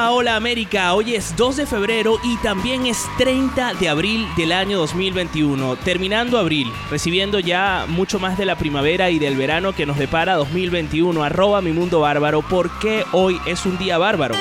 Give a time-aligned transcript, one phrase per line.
[0.00, 4.78] Hola América, hoy es 2 de febrero y también es 30 de abril del año
[4.78, 9.98] 2021, terminando abril, recibiendo ya mucho más de la primavera y del verano que nos
[9.98, 14.36] depara 2021, arroba mi mundo bárbaro, ¿por qué hoy es un día bárbaro?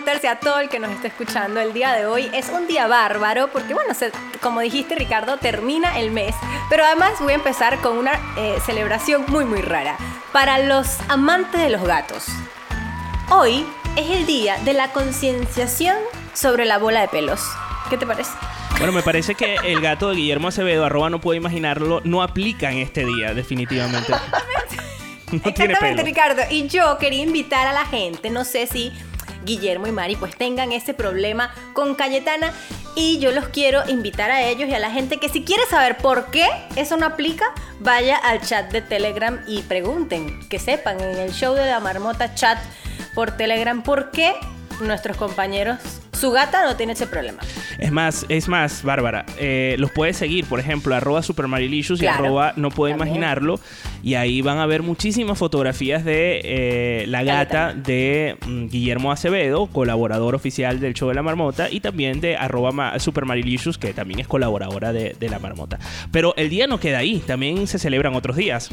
[0.00, 2.30] Marmoters y a todo el que nos está escuchando el día de hoy.
[2.32, 6.34] Es un día bárbaro porque, bueno, se- como dijiste Ricardo, termina el mes.
[6.70, 9.96] Pero además voy a empezar con una eh, celebración muy, muy rara.
[10.32, 12.26] Para los amantes de los gatos.
[13.30, 15.96] Hoy es el día de la concienciación
[16.34, 17.40] sobre la bola de pelos.
[17.90, 18.30] ¿Qué te parece?
[18.78, 22.70] Bueno, me parece que el gato de Guillermo Acevedo, arroba no puedo imaginarlo, no aplica
[22.70, 24.12] en este día, definitivamente.
[25.32, 26.02] No Exactamente.
[26.02, 26.42] Ricardo.
[26.50, 28.92] Y yo quería invitar a la gente, no sé si
[29.44, 32.52] Guillermo y Mari pues tengan ese problema con Cayetana.
[32.96, 35.96] Y yo los quiero invitar a ellos y a la gente que si quiere saber
[35.98, 37.44] por qué eso no aplica,
[37.78, 42.34] vaya al chat de Telegram y pregunten, que sepan en el show de la marmota
[42.34, 42.58] chat
[43.14, 44.34] por Telegram por qué
[44.80, 45.78] nuestros compañeros,
[46.20, 47.40] su gata no tiene ese problema.
[47.78, 52.52] Es más, es más, Bárbara, eh, los puedes seguir, por ejemplo, arroba supermarilicious y arroba
[52.56, 53.08] no puedo también.
[53.16, 53.58] imaginarlo.
[54.02, 59.66] Y ahí van a ver muchísimas fotografías de eh, la gata de mm, Guillermo Acevedo,
[59.66, 64.20] colaborador oficial del show de la marmota, y también de arroba ma- supermarilicious, que también
[64.20, 65.78] es colaboradora de, de la marmota.
[66.12, 68.68] Pero el día no queda ahí, también se celebran otros días.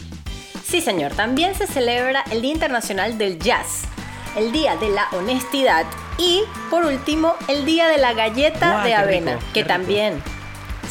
[0.65, 1.13] Sí, señor.
[1.13, 3.83] También se celebra el Día Internacional del Jazz,
[4.35, 5.85] el Día de la Honestidad
[6.17, 10.21] y, por último, el Día de la Galleta Guau, de avena, rico, que también,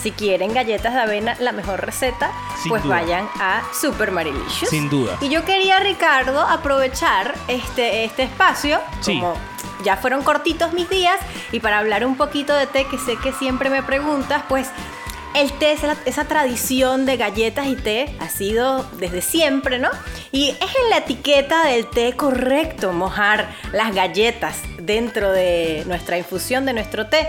[0.03, 2.31] si quieren galletas de avena, la mejor receta,
[2.63, 2.97] Sin pues duda.
[2.97, 4.71] vayan a Super Marilicious.
[4.71, 5.17] Sin duda.
[5.21, 9.15] Y yo quería, Ricardo, aprovechar este, este espacio, Sí.
[9.21, 9.35] como
[9.85, 11.19] ya fueron cortitos mis días,
[11.53, 14.69] y para hablar un poquito de té, que sé que siempre me preguntas, pues
[15.35, 19.91] el té, esa, esa tradición de galletas y té ha sido desde siempre, ¿no?
[20.37, 26.67] Y es en la etiqueta del té correcto mojar las galletas dentro de nuestra infusión,
[26.67, 27.29] de nuestro té.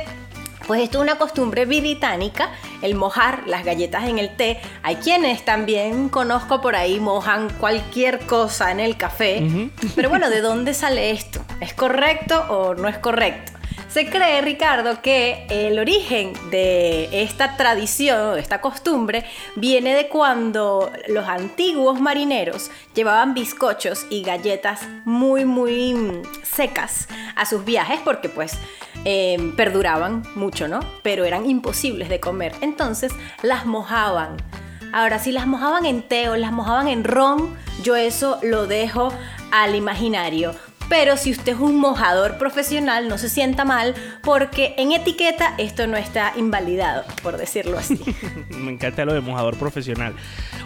[0.68, 2.52] Pues esto es una costumbre británica,
[2.82, 4.60] el mojar las galletas en el té.
[4.84, 9.70] Hay quienes también conozco por ahí mojan cualquier cosa en el café.
[9.96, 11.40] Pero bueno, ¿de dónde sale esto?
[11.62, 13.54] ¿Es correcto o no es correcto?
[13.98, 19.26] Se cree, Ricardo, que el origen de esta tradición, de esta costumbre,
[19.56, 27.48] viene de cuando los antiguos marineros llevaban bizcochos y galletas muy, muy mm, secas a
[27.48, 28.60] sus viajes porque pues
[29.04, 30.80] eh, perduraban mucho, ¿no?
[31.02, 32.54] Pero eran imposibles de comer.
[32.62, 34.38] Entonces las mojaban.
[34.94, 39.12] Ahora, si las mojaban en té o las mojaban en ron, yo eso lo dejo
[39.52, 40.54] al imaginario.
[40.90, 43.94] Pero si usted es un mojador profesional, no se sienta mal,
[44.24, 48.00] porque en etiqueta esto no está invalidado, por decirlo así.
[48.50, 50.16] Me encanta lo de mojador profesional.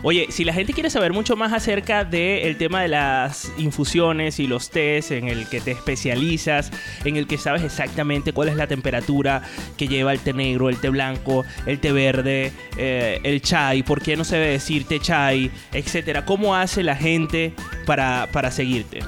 [0.04, 4.48] Oye, si la gente quiere saber mucho más acerca del tema de las infusiones y
[4.48, 6.72] los tés en el que te especializas,
[7.06, 9.44] en el que sabes exactamente cuál es la temperatura
[9.78, 14.02] que lleva el té negro, el té blanco, el té verde, eh, el chai, por
[14.02, 17.54] qué no se debe decir té chai, etcétera, ¿cómo hace la gente
[17.86, 19.00] para, para seguirte?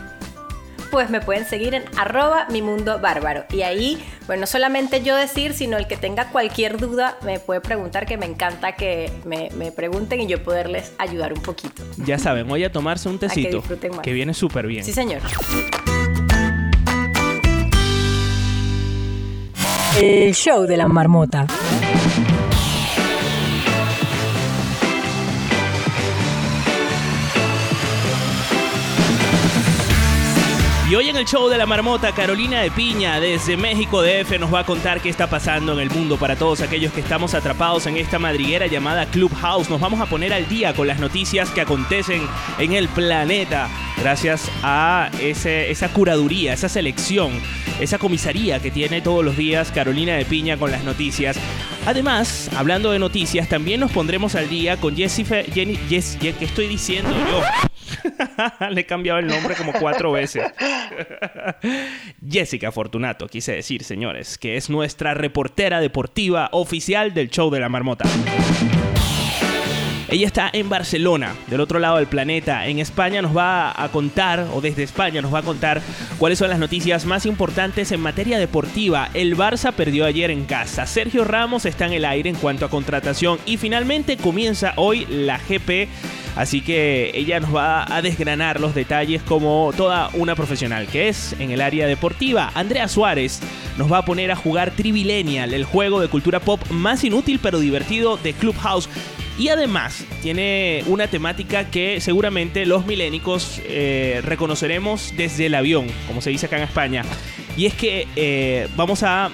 [0.93, 3.45] Pues me pueden seguir en arroba mi mundo bárbaro.
[3.51, 3.97] Y ahí,
[4.27, 8.15] bueno, no solamente yo decir, sino el que tenga cualquier duda me puede preguntar, que
[8.15, 11.81] me encanta que me, me pregunten y yo poderles ayudar un poquito.
[11.97, 14.01] Ya saben, hoy a tomarse un que tecito, disfruten más.
[14.01, 14.85] que viene súper bien.
[14.85, 15.21] Sí, señor.
[19.99, 21.47] El show de la marmota.
[30.89, 34.53] Y hoy en el show de la marmota, Carolina de Piña desde México DF nos
[34.53, 37.87] va a contar qué está pasando en el mundo para todos aquellos que estamos atrapados
[37.87, 39.69] en esta madriguera llamada Clubhouse.
[39.69, 42.27] Nos vamos a poner al día con las noticias que acontecen
[42.59, 47.31] en el planeta gracias a esa curaduría, esa selección,
[47.79, 51.37] esa comisaría que tiene todos los días Carolina de Piña con las noticias.
[51.85, 57.11] Además, hablando de noticias, también nos pondremos al día con Jessica, Jenny, ¿qué estoy diciendo
[57.11, 57.41] yo?
[58.69, 60.43] Le he cambiado el nombre como cuatro veces.
[62.27, 67.69] Jessica Fortunato, quise decir, señores, que es nuestra reportera deportiva oficial del show de la
[67.69, 68.05] marmota.
[70.13, 72.67] Ella está en Barcelona, del otro lado del planeta.
[72.67, 75.81] En España nos va a contar, o desde España nos va a contar,
[76.19, 79.09] cuáles son las noticias más importantes en materia deportiva.
[79.15, 80.85] El Barça perdió ayer en casa.
[80.85, 83.39] Sergio Ramos está en el aire en cuanto a contratación.
[83.47, 85.89] Y finalmente comienza hoy la GP.
[86.35, 91.33] Así que ella nos va a desgranar los detalles como toda una profesional que es
[91.39, 92.51] en el área deportiva.
[92.53, 93.39] Andrea Suárez
[93.77, 97.59] nos va a poner a jugar Trivilenial, el juego de cultura pop más inútil pero
[97.59, 98.89] divertido de Clubhouse.
[99.37, 106.21] Y además tiene una temática que seguramente los milénicos eh, reconoceremos desde el avión, como
[106.21, 107.03] se dice acá en España.
[107.57, 109.31] Y es que eh, vamos a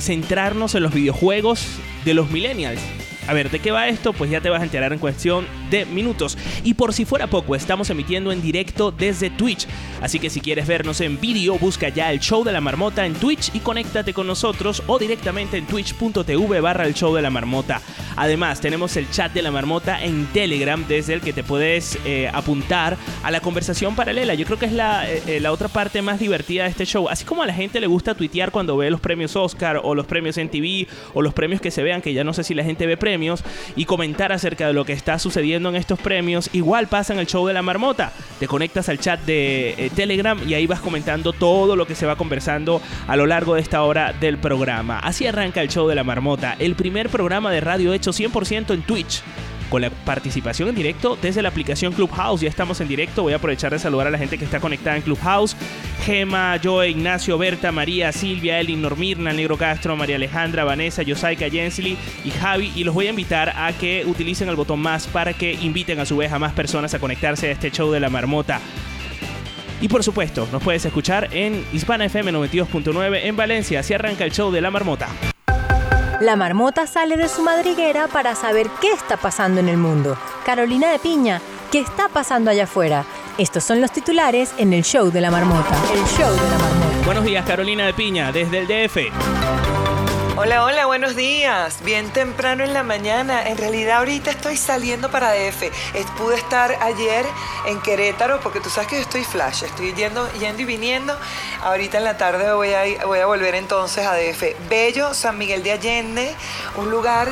[0.00, 1.66] centrarnos en los videojuegos
[2.04, 2.80] de los millennials.
[3.28, 4.12] A ver, ¿de qué va esto?
[4.12, 6.36] Pues ya te vas a enterar en cuestión de minutos.
[6.64, 9.66] Y por si fuera poco, estamos emitiendo en directo desde Twitch.
[10.00, 13.14] Así que si quieres vernos en vídeo, busca ya el show de la marmota en
[13.14, 17.80] Twitch y conéctate con nosotros o directamente en twitch.tv barra el show de la marmota.
[18.16, 22.28] Además, tenemos el chat de la marmota en Telegram desde el que te puedes eh,
[22.32, 24.34] apuntar a la conversación paralela.
[24.34, 27.08] Yo creo que es la, eh, la otra parte más divertida de este show.
[27.08, 30.06] Así como a la gente le gusta tuitear cuando ve los premios Oscar o los
[30.06, 32.64] premios en TV o los premios que se vean, que ya no sé si la
[32.64, 33.11] gente ve premios,
[33.76, 37.26] y comentar acerca de lo que está sucediendo en estos premios, igual pasa en el
[37.26, 38.12] show de la marmota.
[38.38, 42.06] Te conectas al chat de eh, Telegram y ahí vas comentando todo lo que se
[42.06, 44.98] va conversando a lo largo de esta hora del programa.
[44.98, 48.82] Así arranca el show de la marmota, el primer programa de radio hecho 100% en
[48.82, 49.22] Twitch
[49.72, 52.42] con la participación en directo desde la aplicación Clubhouse.
[52.42, 53.22] Ya estamos en directo.
[53.22, 55.56] Voy a aprovechar de saludar a la gente que está conectada en Clubhouse.
[56.04, 61.96] Gema, Joe, Ignacio, Berta, María, Silvia, Elin, Normirna, Negro Castro, María Alejandra, Vanessa, Yosaika, Jensly
[62.22, 62.70] y Javi.
[62.76, 66.04] Y los voy a invitar a que utilicen el botón más para que inviten a
[66.04, 68.60] su vez a más personas a conectarse a este show de la marmota.
[69.80, 73.80] Y por supuesto, nos puedes escuchar en Hispana FM 92.9 en Valencia.
[73.80, 75.08] Así arranca el show de la marmota.
[76.22, 80.16] La marmota sale de su madriguera para saber qué está pasando en el mundo.
[80.46, 81.40] Carolina de Piña,
[81.72, 83.04] ¿qué está pasando allá afuera?
[83.38, 85.74] Estos son los titulares en el show de la marmota.
[85.92, 87.04] El show de la marmota.
[87.04, 89.91] Buenos días, Carolina de Piña, desde el DF.
[90.44, 91.84] Hola, hola, buenos días.
[91.84, 93.46] Bien temprano en la mañana.
[93.46, 95.70] En realidad ahorita estoy saliendo para DF.
[96.18, 97.24] Pude estar ayer
[97.66, 99.62] en Querétaro porque tú sabes que yo estoy flash.
[99.62, 101.16] Estoy yendo, yendo y viniendo.
[101.62, 104.68] Ahorita en la tarde voy a, voy a volver entonces a DF.
[104.68, 106.34] Bello, San Miguel de Allende,
[106.74, 107.28] un lugar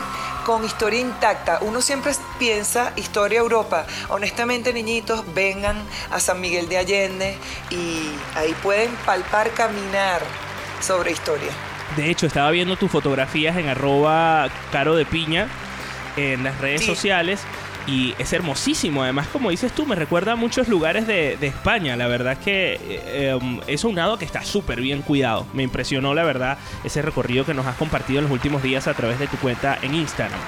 [0.47, 1.59] con historia intacta.
[1.63, 3.87] Uno siempre piensa historia Europa.
[4.11, 7.37] Honestamente, niñitos, vengan a San Miguel de Allende
[7.71, 10.23] y ahí pueden palpar, caminar
[10.81, 11.70] sobre historia.
[11.97, 15.49] De hecho, estaba viendo tus fotografías en arroba caro de piña
[16.17, 16.87] en las redes Sí.
[16.87, 17.43] sociales
[17.87, 19.03] y es hermosísimo.
[19.03, 21.97] Además, como dices tú, me recuerda a muchos lugares de, de España.
[21.97, 25.47] La verdad es que eh, um, es un lado que está súper bien cuidado.
[25.53, 28.95] Me impresionó, la verdad, ese recorrido que nos has compartido en los últimos días a
[28.95, 30.39] través de tu cuenta en Instagram.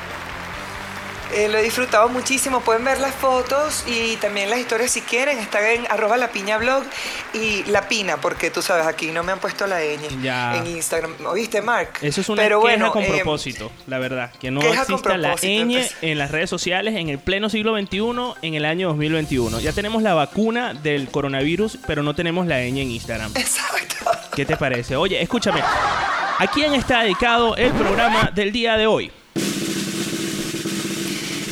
[1.34, 2.60] Eh, lo he disfrutado muchísimo.
[2.60, 5.38] Pueden ver las fotos y también las historias si quieren.
[5.38, 6.84] Están en arroba la piña blog
[7.32, 10.56] y la pina, porque tú sabes, aquí no me han puesto la ñ Ya.
[10.56, 11.14] en Instagram.
[11.26, 11.90] ¿Oíste, Mark?
[12.02, 14.30] Eso es una Pero queja bueno, con eh, propósito, la verdad.
[14.40, 15.96] Que no exista la ñ entonces.
[16.02, 17.98] en las redes sociales en el pleno siglo XXI,
[18.42, 19.60] en el año 2021.
[19.60, 23.32] Ya tenemos la vacuna del coronavirus, pero no tenemos la ñ en Instagram.
[23.36, 23.96] Exacto.
[24.34, 24.96] ¿Qué te parece?
[24.96, 25.60] Oye, escúchame.
[25.62, 29.12] ¿A quién está dedicado el programa del día de hoy?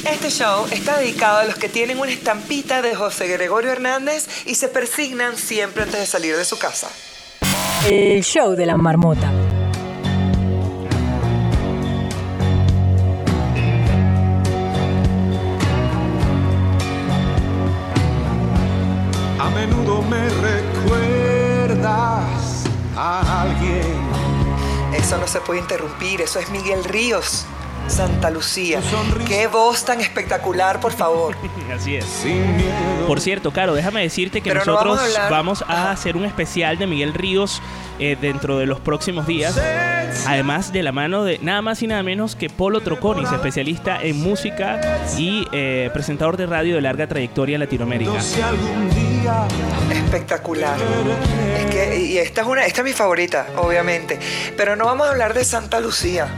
[0.05, 4.55] Este show está dedicado a los que tienen una estampita de José Gregorio Hernández y
[4.55, 6.89] se persignan siempre antes de salir de su casa.
[7.89, 9.31] El show de la marmota.
[19.39, 21.85] A menudo me recuerdas
[22.97, 24.01] a alguien.
[24.95, 27.45] Eso no se puede interrumpir, eso es Miguel Ríos,
[27.89, 28.81] Santa Lucía.
[29.27, 31.35] Qué voz tan espectacular, por favor.
[31.75, 32.07] Así es.
[33.07, 35.91] Por cierto, Caro, déjame decirte que Pero no nosotros vamos a hablar- vamos a Ajá.
[35.93, 37.61] hacer un especial de Miguel Ríos
[37.99, 39.61] eh, dentro de los próximos días.
[40.27, 44.21] Además de la mano de nada más y nada menos que Polo Troconis, especialista en
[44.21, 44.81] música
[45.19, 48.13] y eh, presentador de radio de larga trayectoria en Latinoamérica.
[49.93, 50.77] Espectacular.
[51.59, 54.19] Es que, y esta es una, esta es mi favorita, obviamente.
[54.57, 56.29] Pero no vamos a hablar de Santa Lucía.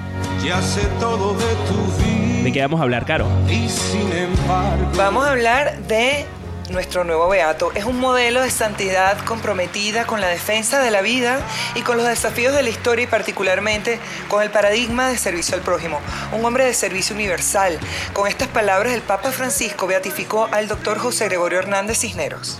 [0.44, 2.44] Ya sé todo de tu vida.
[2.44, 3.26] ¿De qué vamos a hablar, Caro?
[3.48, 6.26] Y sin embargo, Vamos a hablar de
[6.70, 7.70] nuestro nuevo beato.
[7.74, 11.38] Es un modelo de santidad comprometida con la defensa de la vida
[11.74, 13.98] y con los desafíos de la historia y particularmente
[14.28, 16.00] con el paradigma de servicio al prójimo.
[16.32, 17.78] Un hombre de servicio universal.
[18.12, 22.58] Con estas palabras el Papa Francisco beatificó al doctor José Gregorio Hernández Cisneros,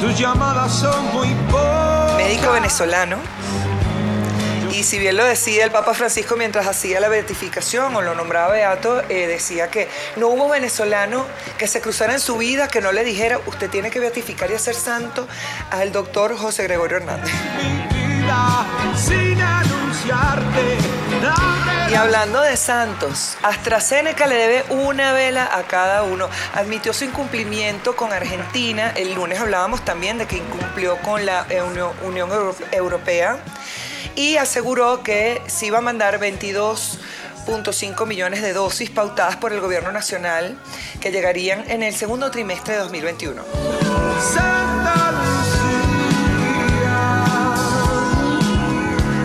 [0.00, 2.16] tus llamadas son muy pocas.
[2.16, 3.16] médico venezolano.
[4.76, 8.52] Y si bien lo decía el Papa Francisco mientras hacía la beatificación o lo nombraba
[8.52, 11.24] beato, eh, decía que no hubo venezolano
[11.56, 14.54] que se cruzara en su vida que no le dijera, usted tiene que beatificar y
[14.54, 15.26] hacer santo
[15.70, 17.32] al doctor José Gregorio Hernández.
[21.90, 26.28] Y hablando de santos, AstraZeneca le debe una vela a cada uno.
[26.54, 28.92] Admitió su incumplimiento con Argentina.
[28.94, 33.38] El lunes hablábamos también de que incumplió con la Unión, Unión Euro- Europea
[34.16, 39.92] y aseguró que se iba a mandar 22.5 millones de dosis pautadas por el gobierno
[39.92, 40.58] nacional
[41.00, 43.42] que llegarían en el segundo trimestre de 2021.
[44.34, 45.66] Santa Lucía.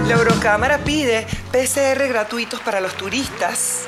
[0.07, 3.83] La Eurocámara pide PCR gratuitos para los turistas.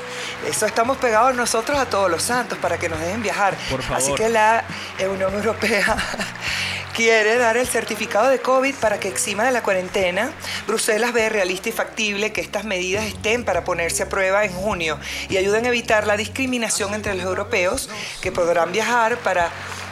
[0.48, 3.54] Eso estamos pegados nosotros a todos los santos para que nos dejen viajar.
[3.70, 4.02] Por favor.
[4.02, 4.64] Así que la
[5.10, 5.96] Unión Europea
[6.94, 10.30] quiere dar el certificado de COVID para que exima de la cuarentena.
[10.66, 14.98] Bruselas ve realista y factible que estas medidas estén para ponerse a prueba en junio
[15.28, 17.90] y ayuden a evitar la discriminación entre los europeos
[18.22, 19.50] que podrán viajar para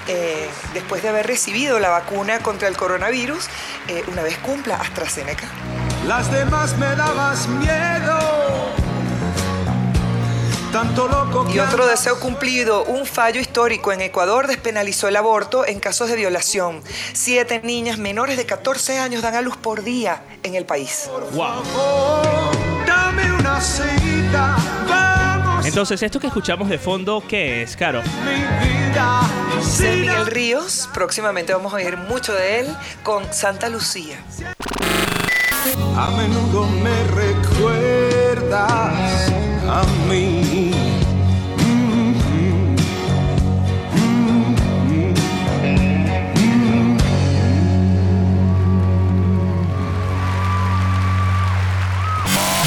[0.09, 3.47] eh, después de haber recibido la vacuna contra el coronavirus,
[3.89, 5.49] eh, una vez cumpla AstraZeneca.
[6.07, 8.82] Las demás me dabas miedo.
[10.73, 15.67] Tanto loco que Y otro deseo cumplido, un fallo histórico en Ecuador despenalizó el aborto
[15.67, 16.83] en casos de violación.
[17.13, 21.11] Siete niñas menores de 14 años dan a luz por día en el país.
[21.35, 21.63] ¡Wow!
[22.87, 24.57] Dame una cita.
[24.89, 25.67] Vamos.
[25.67, 28.03] Entonces, esto que escuchamos de fondo, ¿qué es, Caro?
[29.63, 34.17] sin Miguel Ríos, próximamente vamos a oír mucho de él con Santa Lucía.
[35.97, 38.63] A menudo me recuerdas
[39.69, 40.42] a mí.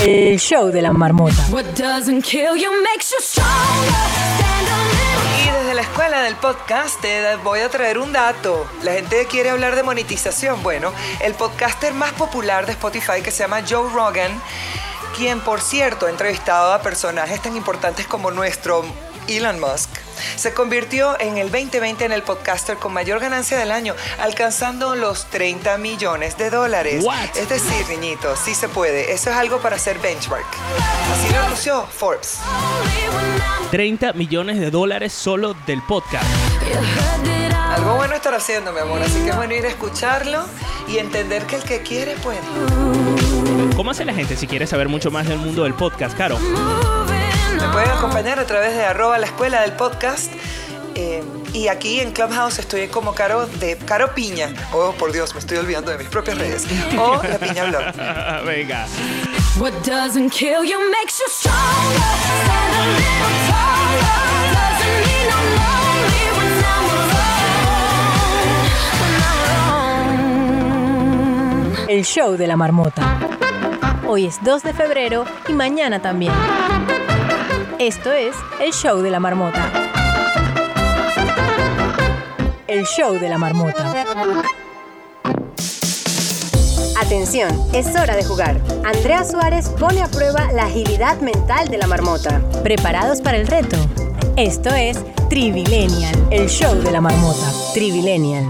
[0.08, 1.48] El show de la marmota.
[1.50, 3.50] What doesn't kill you makes you stronger.
[4.38, 8.70] Stand a little Y desde la escuela del podcast te voy a traer un dato.
[8.84, 10.62] La gente quiere hablar de monetización.
[10.62, 14.40] Bueno, el podcaster más popular de Spotify que se llama Joe Rogan,
[15.18, 18.86] quien por cierto ha entrevistado a personajes tan importantes como nuestro
[19.28, 19.90] Elon Musk,
[20.36, 25.26] se convirtió en el 2020 en el podcaster con mayor ganancia del año, alcanzando los
[25.30, 27.04] 30 millones de dólares.
[27.04, 27.36] What?
[27.36, 29.14] Es decir, niñitos, sí se puede.
[29.14, 30.46] Eso es algo para hacer benchmark.
[31.14, 32.40] Así lo anunció Forbes.
[32.46, 36.26] lonely when I'm 30 millones de dólares solo del podcast.
[37.76, 39.02] Algo bueno estar haciendo, mi amor.
[39.02, 40.46] Así que es bueno ir a escucharlo
[40.88, 42.40] y entender que el que quiere puede.
[43.76, 46.38] ¿Cómo hace la gente si quiere saber mucho más del mundo del podcast, Caro?
[47.66, 50.32] Me pueden acompañar a través de arroba la escuela del podcast.
[50.96, 54.54] eh, y aquí en Clubhouse estoy como Caro de Caro Piña.
[54.74, 56.66] Oh, por Dios, me estoy olvidando de mis propias redes.
[56.98, 57.84] O La Piña Blog.
[58.46, 58.86] Venga.
[59.58, 62.04] What doesn't kill you makes you stronger.
[62.44, 64.54] Stand a little taller.
[64.54, 68.70] Doesn't mean I'm lonely when I'm alone.
[69.02, 69.70] When I'm
[71.80, 71.90] alone.
[71.90, 73.18] El show de la marmota.
[74.08, 76.34] Hoy es 2 de febrero y mañana también.
[77.80, 79.70] Esto es el show de la marmota.
[82.68, 83.94] El show de la marmota.
[86.98, 88.62] Atención, es hora de jugar.
[88.86, 92.42] Andrea Suárez pone a prueba la agilidad mental de la marmota.
[92.64, 93.76] ¿Preparados para el reto?
[94.38, 94.98] Esto es
[95.30, 97.52] Trivilenial, el show de la marmota.
[97.74, 98.46] Trivilenial.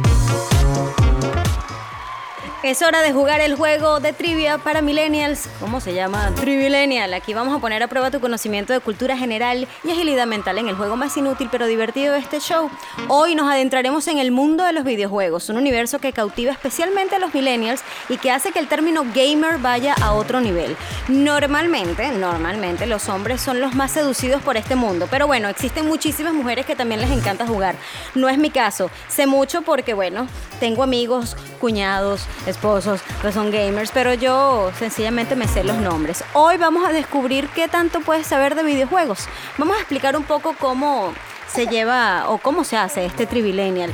[2.65, 5.47] Es hora de jugar el juego de trivia para millennials.
[5.59, 6.33] ¿Cómo se llama?
[6.33, 7.13] Trivilenial.
[7.13, 10.67] Aquí vamos a poner a prueba tu conocimiento de cultura general y agilidad mental en
[10.67, 12.71] el juego más inútil pero divertido de este show.
[13.07, 17.19] Hoy nos adentraremos en el mundo de los videojuegos, un universo que cautiva especialmente a
[17.19, 20.75] los millennials y que hace que el término gamer vaya a otro nivel.
[21.07, 26.33] Normalmente, normalmente los hombres son los más seducidos por este mundo, pero bueno, existen muchísimas
[26.33, 27.75] mujeres que también les encanta jugar.
[28.15, 28.89] No es mi caso.
[29.07, 30.27] Sé mucho porque bueno,
[30.59, 36.23] tengo amigos, cuñados, esposos que son gamers, pero yo sencillamente me sé los nombres.
[36.33, 39.27] Hoy vamos a descubrir qué tanto puedes saber de videojuegos.
[39.57, 41.13] Vamos a explicar un poco cómo
[41.47, 43.91] se lleva o cómo se hace este Trivilenial.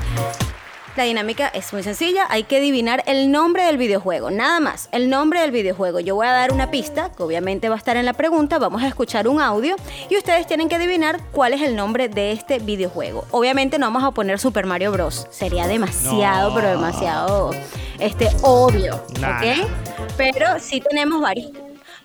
[0.97, 5.09] La dinámica es muy sencilla, hay que adivinar el nombre del videojuego, nada más, el
[5.09, 6.01] nombre del videojuego.
[6.01, 8.83] Yo voy a dar una pista, que obviamente va a estar en la pregunta, vamos
[8.83, 9.77] a escuchar un audio
[10.09, 13.25] y ustedes tienen que adivinar cuál es el nombre de este videojuego.
[13.31, 15.27] Obviamente no vamos a poner Super Mario Bros.
[15.31, 16.55] Sería demasiado, No.
[16.55, 17.51] pero demasiado
[17.97, 19.37] este, obvio, Nah.
[19.37, 19.69] ¿ok?
[20.17, 21.51] Pero sí tenemos varios.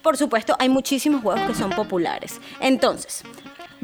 [0.01, 2.41] Por supuesto, hay muchísimos juegos que son populares.
[2.61, 3.25] Entonces,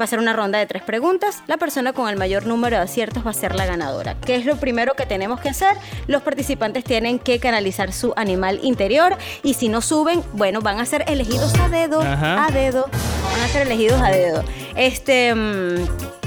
[0.01, 1.43] va a ser una ronda de tres preguntas.
[1.47, 4.17] La persona con el mayor número de aciertos va a ser la ganadora.
[4.25, 5.77] ¿Qué es lo primero que tenemos que hacer?
[6.07, 10.87] Los participantes tienen que canalizar su animal interior y si no suben, bueno, van a
[10.87, 12.47] ser elegidos a dedo, Ajá.
[12.47, 12.89] a dedo.
[13.33, 14.45] Van a ser elegidos a dedo.
[14.77, 15.35] Este...
[15.35, 16.22] mm,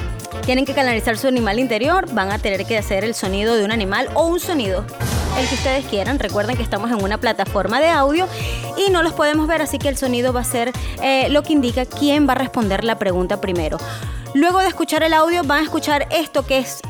[0.46, 3.72] tienen que canalizar su animal interior, van a tener que hacer el sonido de un
[3.72, 4.86] animal o un sonido,
[5.40, 6.20] el que ustedes quieran.
[6.20, 8.28] Recuerden que estamos en una plataforma de audio
[8.78, 11.54] y no los podemos ver, así que el sonido va a ser eh, lo que
[11.54, 13.78] indica quién va a responder la pregunta primero.
[14.34, 16.82] Luego de escuchar el audio van a escuchar esto que es,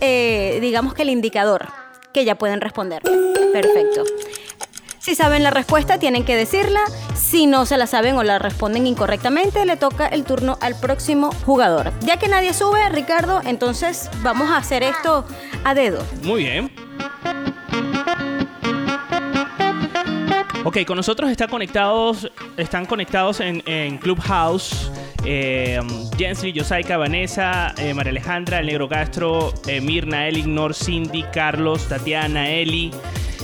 [0.00, 1.66] eh, digamos que el indicador,
[2.12, 3.02] que ya pueden responder.
[3.52, 4.04] Perfecto.
[5.06, 6.80] Si saben la respuesta, tienen que decirla.
[7.14, 11.30] Si no se la saben o la responden incorrectamente, le toca el turno al próximo
[11.44, 11.92] jugador.
[12.00, 15.24] Ya que nadie sube, Ricardo, entonces vamos a hacer esto
[15.62, 16.04] a dedo.
[16.24, 16.72] Muy bien.
[20.64, 24.90] Ok, con nosotros está conectados, están conectados en, en Clubhouse.
[25.24, 25.80] Eh,
[26.18, 32.50] Jensly, Yosaika, Vanessa, eh, María Alejandra, El Negro Castro, eh, Mirna, Elignor, Cindy, Carlos, Tatiana,
[32.50, 32.90] Eli,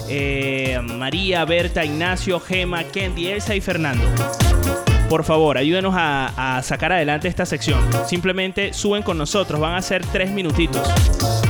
[0.08, 4.04] eh, María, Berta, Ignacio, Gema, Kendi, Elsa y Fernando.
[5.08, 7.78] Por favor, ayúdenos a, a sacar adelante esta sección.
[8.06, 10.88] Simplemente suben con nosotros, van a ser tres minutitos.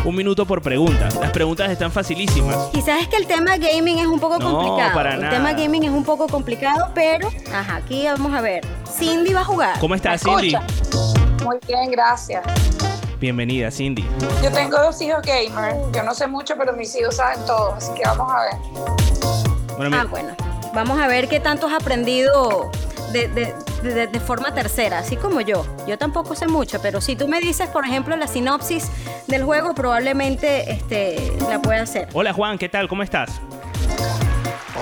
[0.04, 1.08] Un minuto por pregunta.
[1.20, 2.56] Las preguntas están facilísimas.
[2.72, 4.94] Quizás es que el tema gaming es un poco No, complicado.
[4.94, 5.32] para el nada.
[5.32, 8.66] tema gaming es un poco complicado, pero ajá, aquí vamos a ver.
[8.98, 9.78] Cindy va a jugar.
[9.78, 10.56] ¿Cómo estás, Cindy?
[11.44, 12.42] Muy bien, gracias.
[13.26, 14.04] Bienvenida, Cindy.
[14.42, 15.76] Yo tengo dos hijos gamer.
[15.94, 18.54] Yo no sé mucho, pero mis hijos saben todo, así que vamos a ver.
[19.76, 20.34] Bueno, Ah, mi- bueno.
[20.74, 22.72] Vamos a ver qué tanto has aprendido
[23.12, 25.64] de, de- de- de forma tercera, así como yo.
[25.86, 28.90] Yo tampoco sé mucho, pero si tú me dices, por ejemplo, la sinopsis
[29.28, 32.08] del juego, probablemente este, la pueda hacer.
[32.14, 32.88] Hola, Juan, ¿qué tal?
[32.88, 33.30] ¿Cómo estás?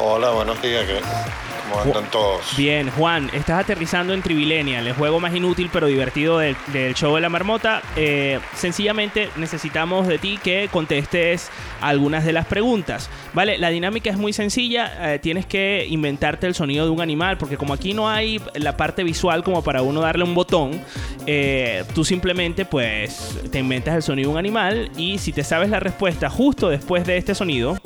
[0.02, 0.86] Hola, buenos días.
[0.86, 2.56] ¿qué- ¿Cómo andan todos?
[2.56, 7.14] Bien, Juan, estás aterrizando en Trivilenial, el juego más inútil pero divertido del, del show
[7.14, 7.82] de la marmota.
[7.96, 13.08] Eh, sencillamente necesitamos de ti que contestes algunas de las preguntas.
[13.34, 15.14] Vale, la dinámica es muy sencilla.
[15.14, 18.76] eh, tienes que inventarte el sonido de un animal, porque como aquí no hay la
[18.76, 20.80] parte visual como para uno darle un botón,
[21.26, 25.70] eh, tú simplemente pues te inventas el sonido de un animal y si te sabes
[25.70, 27.76] la respuesta justo después de este sonido,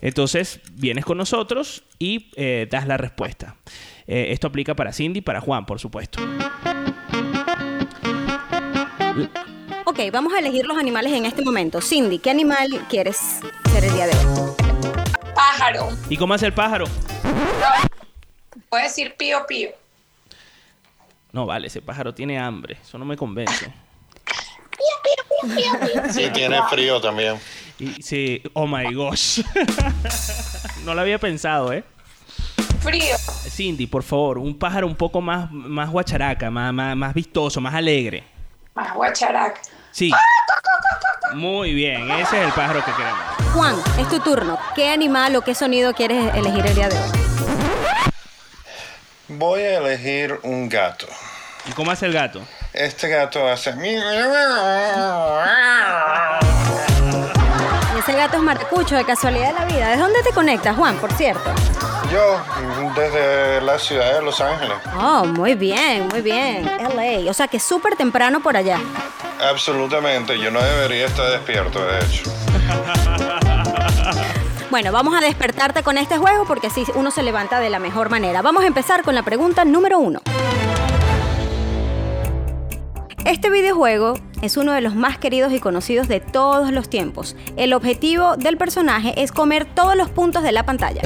[0.00, 3.56] entonces vienes con nosotros y eh, das la respuesta.
[4.06, 6.20] Eh, esto aplica para Cindy y para Juan, por supuesto.
[9.84, 11.80] Ok, vamos a elegir los animales en este momento.
[11.80, 13.40] Cindy, ¿qué animal quieres
[13.72, 14.52] ser el día de hoy?
[15.34, 15.88] Pájaro.
[16.08, 16.86] ¿Y cómo hace el pájaro?
[18.68, 19.70] Puedo decir pío pío.
[21.32, 22.78] No, vale, ese pájaro tiene hambre.
[22.82, 23.72] Eso no me convence.
[26.10, 27.38] Sí, tiene frío también.
[27.78, 29.40] Y, sí, oh my gosh.
[30.84, 31.84] no lo había pensado, ¿eh?
[32.80, 33.16] Frío.
[33.18, 37.74] Cindy, por favor, un pájaro un poco más, más guacharaca, más, más, más vistoso, más
[37.74, 38.24] alegre.
[38.74, 39.60] Más guacharaca.
[39.90, 40.10] Sí.
[41.34, 43.22] Muy bien, ese es el pájaro que queremos.
[43.52, 44.58] Juan, es tu turno.
[44.74, 47.10] ¿Qué animal o qué sonido quieres elegir el día de hoy?
[49.28, 51.06] Voy a elegir un gato.
[51.68, 52.40] ¿Y cómo hace el gato?
[52.72, 53.74] Este gato hace...
[58.32, 59.90] Es maracucho, de casualidad de la vida.
[59.90, 61.50] ¿De dónde te conectas, Juan, por cierto?
[62.12, 62.40] Yo,
[62.94, 64.76] desde la ciudad de Los Ángeles.
[64.98, 66.64] Oh, muy bien, muy bien.
[66.64, 67.30] LA.
[67.30, 68.78] O sea que es súper temprano por allá.
[69.50, 72.30] Absolutamente, yo no debería estar despierto, de hecho.
[74.70, 78.10] Bueno, vamos a despertarte con este juego porque así uno se levanta de la mejor
[78.10, 78.42] manera.
[78.42, 80.20] Vamos a empezar con la pregunta número uno.
[83.28, 87.36] Este videojuego es uno de los más queridos y conocidos de todos los tiempos.
[87.58, 91.02] El objetivo del personaje es comer todos los puntos de la pantalla.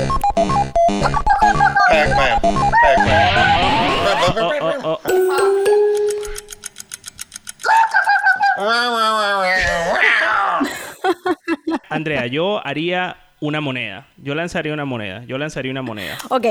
[11.91, 14.07] Andrea, yo haría una moneda.
[14.19, 15.25] Yo lanzaría una moneda.
[15.27, 16.17] Yo lanzaría una moneda.
[16.29, 16.47] Ok,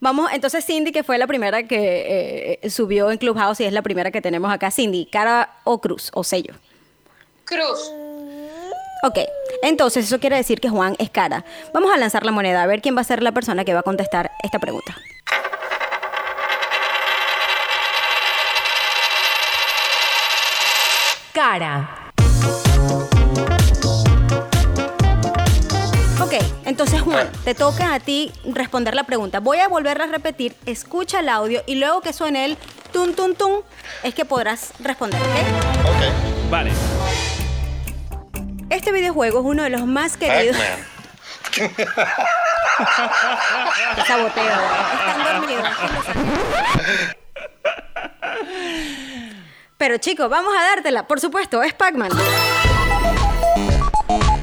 [0.00, 3.82] vamos, entonces Cindy, que fue la primera que eh, subió en Clubhouse y es la
[3.82, 4.70] primera que tenemos acá.
[4.70, 6.54] Cindy, cara o cruz o sello.
[7.44, 7.92] Cruz.
[9.02, 9.18] Ok,
[9.62, 11.44] entonces eso quiere decir que Juan es cara.
[11.74, 13.80] Vamos a lanzar la moneda a ver quién va a ser la persona que va
[13.80, 14.96] a contestar esta pregunta.
[21.34, 21.99] Cara.
[26.64, 29.40] Entonces, Juan, te toca a ti responder la pregunta.
[29.40, 32.58] Voy a volverla a repetir, escucha el audio y luego que suene el
[32.92, 33.62] tun tun tun,
[34.02, 35.26] es que podrás responder, ¿ok?
[35.86, 36.02] Ok.
[36.50, 36.72] Vale.
[38.68, 40.56] Este videojuego es uno de los más queridos.
[41.56, 41.66] Te
[44.06, 44.44] saboteo.
[44.44, 45.68] Están dormidos.
[49.78, 51.06] Pero chicos, vamos a dártela.
[51.06, 52.10] Por supuesto, es Pac-Man.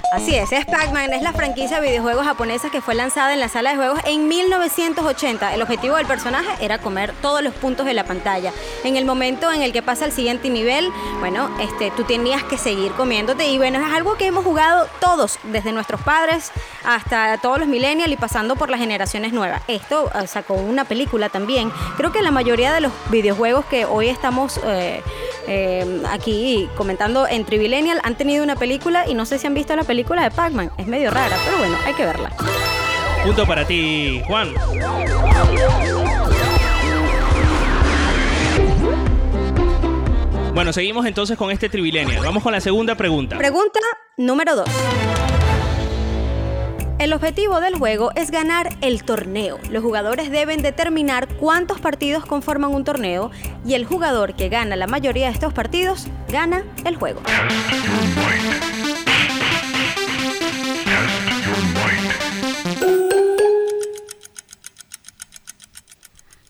[0.10, 3.50] Así es, es Pac-Man, es la franquicia de videojuegos japonesa que fue lanzada en la
[3.50, 5.54] sala de juegos en 1980.
[5.54, 8.54] El objetivo del personaje era comer todos los puntos de la pantalla.
[8.86, 10.90] En el momento en el que pasa al siguiente nivel,
[11.20, 15.40] bueno, este, tú tenías que seguir comiéndote y bueno, es algo que hemos jugado todos,
[15.44, 16.52] desde nuestros padres
[16.86, 19.62] hasta todos los millennials y pasando por las generaciones nuevas.
[19.68, 21.70] Esto eh, sacó una película también.
[21.98, 25.04] Creo que la mayoría de los videojuegos que hoy estamos eh,
[25.48, 29.76] eh, aquí comentando en Trivillennial han tenido una película y no sé si han visto
[29.76, 30.72] la película de Pac-Man.
[30.78, 32.32] Es medio rara, pero bueno, hay que verla.
[33.24, 34.54] Punto para ti, Juan.
[40.54, 42.24] Bueno, seguimos entonces con este Trivilenial.
[42.24, 43.38] Vamos con la segunda pregunta.
[43.38, 43.80] Pregunta
[44.18, 44.70] número 2.
[47.00, 49.60] El objetivo del juego es ganar el torneo.
[49.70, 53.30] Los jugadores deben determinar cuántos partidos conforman un torneo
[53.64, 57.22] y el jugador que gana la mayoría de estos partidos gana el juego.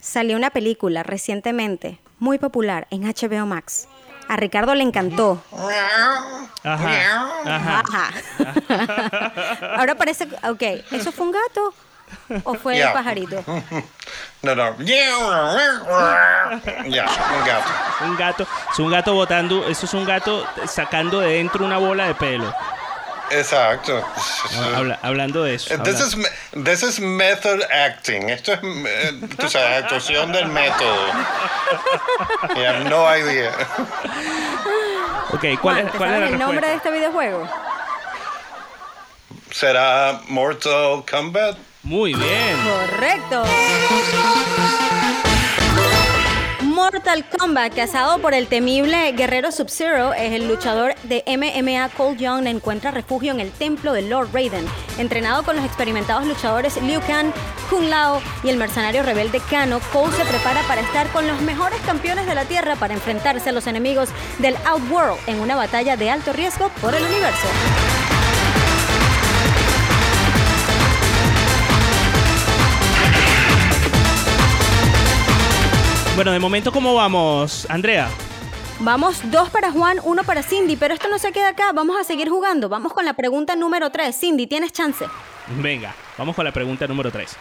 [0.08, 3.89] Salió una película recientemente muy popular en HBO Max.
[4.30, 5.43] A Ricardo le encantó.
[6.63, 7.04] Ajá.
[7.43, 7.82] Ajá.
[7.84, 8.12] Ajá.
[9.78, 11.74] Ahora parece, ok, ¿eso fue un gato
[12.46, 12.88] o fue Yeah.
[12.88, 13.43] el pajarito?
[14.43, 14.76] No, no.
[14.78, 14.86] Un
[17.43, 17.72] gato.
[18.06, 18.48] Un gato.
[18.72, 19.67] Es un gato botando.
[19.67, 22.54] Eso es un gato sacando de dentro una bola de pelo.
[23.32, 24.04] Exacto.
[24.76, 25.78] Habla- hablando de eso.
[25.84, 28.30] This habla- is, this is method acting.
[28.30, 31.08] Esto es, eh, tú sabes, actuación del método.
[32.56, 33.52] You have no idea.
[35.32, 37.50] Ok, ¿cuál Juan, es, ¿te cuál es el nombre de este videojuego?
[39.52, 41.58] ¿Será Mortal Kombat?
[41.84, 42.58] Muy bien.
[42.63, 43.44] Correcto.
[46.93, 52.47] Mortal Kombat, casado por el temible guerrero Sub-Zero, es el luchador de MMA Cole Young
[52.47, 54.65] encuentra refugio en el templo de Lord Raiden.
[54.97, 57.34] Entrenado con los experimentados luchadores Liu Kang,
[57.69, 61.82] Kung Lao y el mercenario rebelde Kano, Cole se prepara para estar con los mejores
[61.82, 64.08] campeones de la Tierra para enfrentarse a los enemigos
[64.39, 67.47] del Outworld en una batalla de alto riesgo por el universo.
[76.17, 78.10] Bueno, de momento, ¿cómo vamos, Andrea?
[78.80, 82.03] Vamos, dos para Juan, uno para Cindy, pero esto no se queda acá, vamos a
[82.03, 82.69] seguir jugando.
[82.69, 84.19] Vamos con la pregunta número 3.
[84.19, 85.06] Cindy, tienes chance.
[85.62, 87.38] Venga, vamos con la pregunta número 3.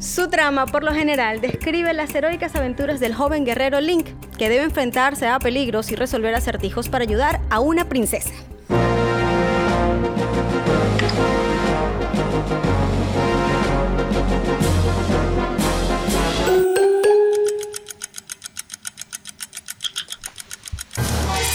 [0.00, 4.06] Su trama, por lo general, describe las heroicas aventuras del joven guerrero Link,
[4.38, 8.32] que debe enfrentarse a peligros y resolver acertijos para ayudar a una princesa.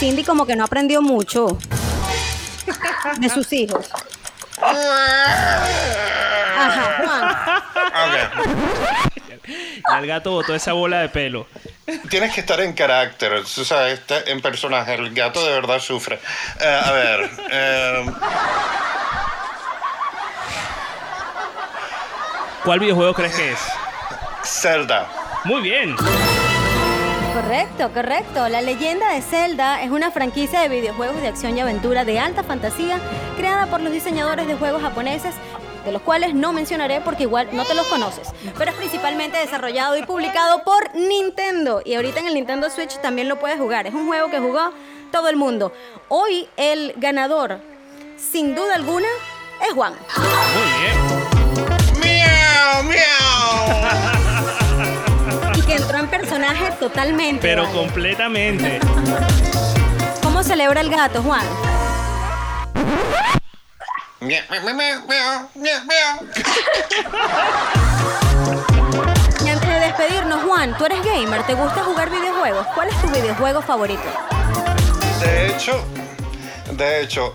[0.02, 1.56] Cindy como que no aprendió mucho
[3.20, 3.88] de sus hijos.
[6.58, 7.62] Ajá, Juan.
[8.02, 9.46] Ok.
[9.88, 11.46] Ya el gato botó esa bola de pelo.
[12.10, 14.94] Tienes que estar en carácter, tú sabes, está en personaje.
[14.94, 16.18] El gato de verdad sufre.
[16.58, 17.30] Eh, a ver.
[17.52, 18.06] eh,
[22.64, 23.60] ¿Cuál videojuego crees que es?
[24.42, 25.06] Zelda.
[25.44, 25.94] Muy bien.
[27.32, 28.48] Correcto, correcto.
[28.50, 32.42] La leyenda de Zelda es una franquicia de videojuegos de acción y aventura de alta
[32.42, 33.00] fantasía
[33.38, 35.34] creada por los diseñadores de juegos japoneses,
[35.86, 38.28] de los cuales no mencionaré porque igual no te los conoces.
[38.58, 41.80] Pero es principalmente desarrollado y publicado por Nintendo.
[41.82, 43.86] Y ahorita en el Nintendo Switch también lo puedes jugar.
[43.86, 44.70] Es un juego que jugó
[45.10, 45.72] todo el mundo.
[46.08, 47.60] Hoy el ganador,
[48.18, 49.08] sin duda alguna,
[49.66, 49.94] es Juan.
[50.18, 50.94] Muy bien.
[52.02, 54.12] ¡Miau, miau!
[56.12, 57.40] personaje totalmente.
[57.40, 57.74] Pero ¿vale?
[57.74, 58.80] completamente.
[60.22, 61.46] ¿Cómo celebra el gato, Juan?
[64.20, 64.34] Y
[69.48, 72.66] antes de despedirnos, Juan, tú eres gamer, ¿te gusta jugar videojuegos?
[72.74, 74.04] ¿Cuál es tu videojuego favorito?
[75.20, 75.82] De hecho,
[76.72, 77.32] de hecho,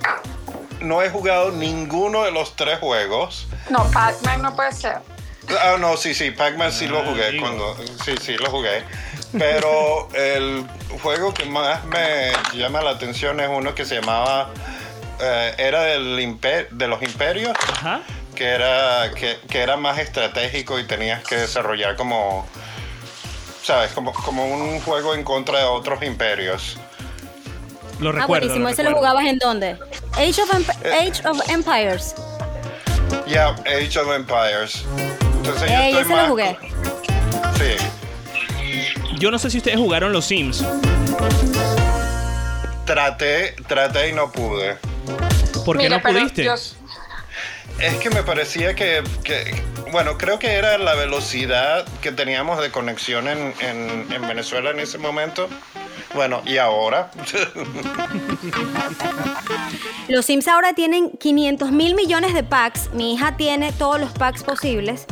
[0.82, 3.48] no he jugado ninguno de los tres juegos.
[3.70, 5.17] No, Pac-Man no puede ser.
[5.50, 7.44] Ah, no, sí, sí, Pac-Man sí lo Ah, jugué digo.
[7.46, 7.78] cuando.
[8.04, 8.84] Sí, sí, lo jugué.
[9.38, 10.66] Pero el
[11.02, 14.50] juego que más me llama la atención es uno que se llamaba
[15.22, 18.02] eh, era del imper- de los imperios, Ajá.
[18.36, 22.46] que era, que, que era más estratégico y tenías que desarrollar como,
[23.64, 23.92] ¿sabes?
[23.94, 26.78] Como, como un juego en contra de otros imperios.
[28.00, 28.28] Lo Ah, recuerdo.
[28.28, 28.64] buenísimo.
[28.66, 29.78] lo ¿Ese lo jugabas en dónde?
[30.14, 31.10] Age of, Emp- Eh.
[31.10, 32.16] Age of Empires.
[33.26, 34.84] Ya, Age of Empires.
[35.48, 36.58] Entonces yo Ey, estoy ese lo jugué.
[37.58, 37.76] Sí.
[39.18, 40.62] Yo no sé si ustedes jugaron los Sims.
[42.86, 44.78] Traté, traté y no pude.
[45.66, 46.50] ¿Por qué Mira, no pudiste?
[47.80, 52.70] Es que me parecía que, que- bueno, creo que era la velocidad que teníamos de
[52.72, 55.48] conexión en, en- en Venezuela en ese momento.
[56.14, 57.12] Bueno, y ahora.
[60.08, 62.90] Los Sims ahora tienen 500 mil millones de packs.
[62.94, 65.06] Mi hija tiene todos los packs posibles.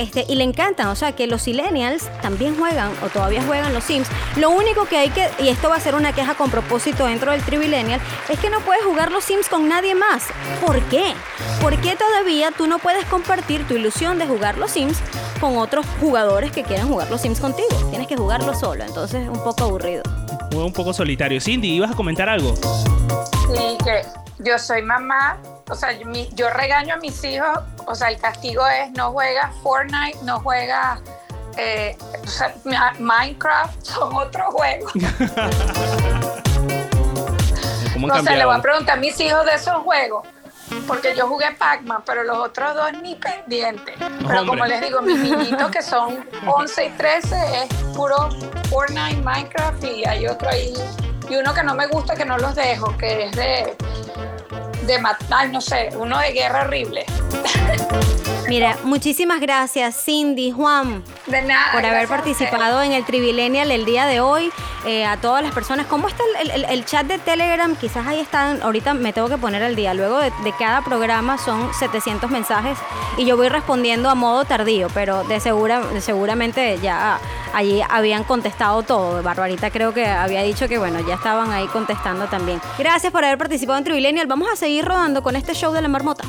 [0.00, 3.84] Este, y le encantan, o sea que los millennials también juegan o todavía juegan los
[3.84, 4.08] Sims.
[4.36, 7.32] Lo único que hay que, y esto va a ser una queja con propósito dentro
[7.32, 10.24] del Trivillennial, es que no puedes jugar los Sims con nadie más.
[10.64, 11.12] ¿Por qué?
[11.60, 14.96] ¿Por qué todavía tú no puedes compartir tu ilusión de jugar los Sims
[15.38, 17.68] con otros jugadores que quieran jugar los Sims contigo?
[17.90, 20.02] Tienes que jugarlo solo, entonces es un poco aburrido.
[20.50, 21.42] Fue un poco solitario.
[21.42, 22.54] Cindy, ¿ibas a comentar algo?
[22.56, 24.00] Sí, que
[24.38, 25.38] yo soy mamá,
[25.70, 29.12] o sea, yo, mi- yo regaño a mis hijos, o sea, el castigo es no
[29.12, 31.00] juega Fortnite, no juega
[31.56, 34.92] eh, o sea, Ma- Minecraft, son otros juegos.
[37.92, 40.26] ¿Cómo han No sé, le voy a preguntar a mis hijos de esos juegos.
[40.86, 43.96] Porque yo jugué Pac-Man, pero los otros dos ni pendientes.
[43.98, 44.46] Pero Hombre.
[44.46, 48.28] como les digo, mis niñitos que son 11 y 13 es puro
[48.68, 50.72] Fortnite, Minecraft y hay otro ahí.
[51.28, 53.76] Y uno que no me gusta, que no los dejo, que es de.
[54.86, 57.04] De mat- ay, no sé, uno de guerra horrible.
[58.48, 61.70] Mira, muchísimas gracias Cindy, Juan, De nada.
[61.72, 64.50] por haber participado en el Trivillennial el día de hoy.
[64.86, 67.76] Eh, a todas las personas, ¿cómo está el, el- el chat de Telegram?
[67.76, 69.92] Quizás ahí están, ahorita me tengo que poner al día.
[69.94, 72.78] Luego de, de cada programa son 700 mensajes
[73.18, 77.20] y yo voy respondiendo a modo tardío, pero de, segura, de seguramente ya
[77.52, 79.22] allí habían contestado todo.
[79.22, 82.58] Barbarita creo que había dicho que bueno, ya estaban ahí contestando también.
[82.78, 84.26] Gracias por haber participado en Trivillennial.
[84.28, 86.24] Vamos a seguir rodando con este show de la marmota.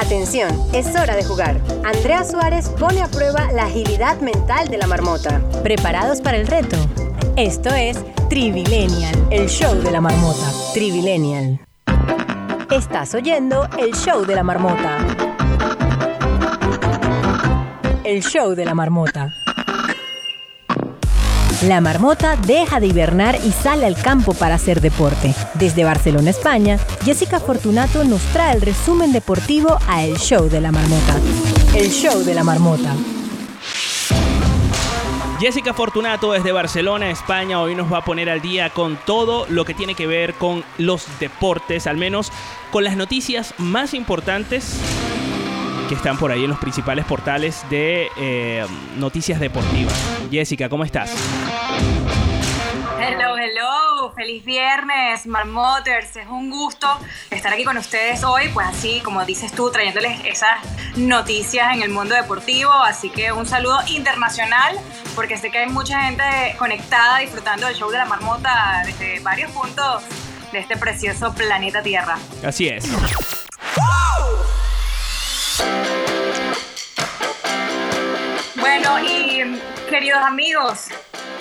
[0.00, 1.60] Atención, es hora de jugar.
[1.84, 5.40] Andrea Suárez pone a prueba la agilidad mental de la marmota.
[5.62, 6.76] ¿Preparados para el reto?
[7.36, 7.98] Esto es
[8.28, 10.50] Trivilenial, el show de la marmota.
[10.72, 11.60] Trivilenial.
[12.70, 14.98] Estás oyendo el show de la marmota.
[18.02, 19.23] El show de la marmota.
[21.68, 25.34] La marmota deja de hibernar y sale al campo para hacer deporte.
[25.54, 30.72] Desde Barcelona, España, Jessica Fortunato nos trae el resumen deportivo a El Show de la
[30.72, 31.16] Marmota.
[31.74, 32.94] El Show de la Marmota.
[35.40, 39.64] Jessica Fortunato desde Barcelona, España, hoy nos va a poner al día con todo lo
[39.64, 42.30] que tiene que ver con los deportes, al menos
[42.72, 44.78] con las noticias más importantes
[45.88, 48.66] que están por ahí en los principales portales de eh,
[48.96, 49.94] noticias deportivas.
[50.30, 51.12] Jessica, ¿cómo estás?
[53.00, 56.16] Hello, hello, feliz viernes, Marmoters.
[56.16, 56.88] Es un gusto
[57.30, 60.58] estar aquí con ustedes hoy, pues así como dices tú, trayéndoles esas
[60.96, 62.72] noticias en el mundo deportivo.
[62.72, 64.78] Así que un saludo internacional,
[65.14, 66.24] porque sé que hay mucha gente
[66.58, 70.02] conectada disfrutando del show de la marmota desde varios puntos
[70.52, 72.16] de este precioso planeta Tierra.
[72.42, 72.88] Así es.
[78.64, 80.86] Bueno, y queridos amigos,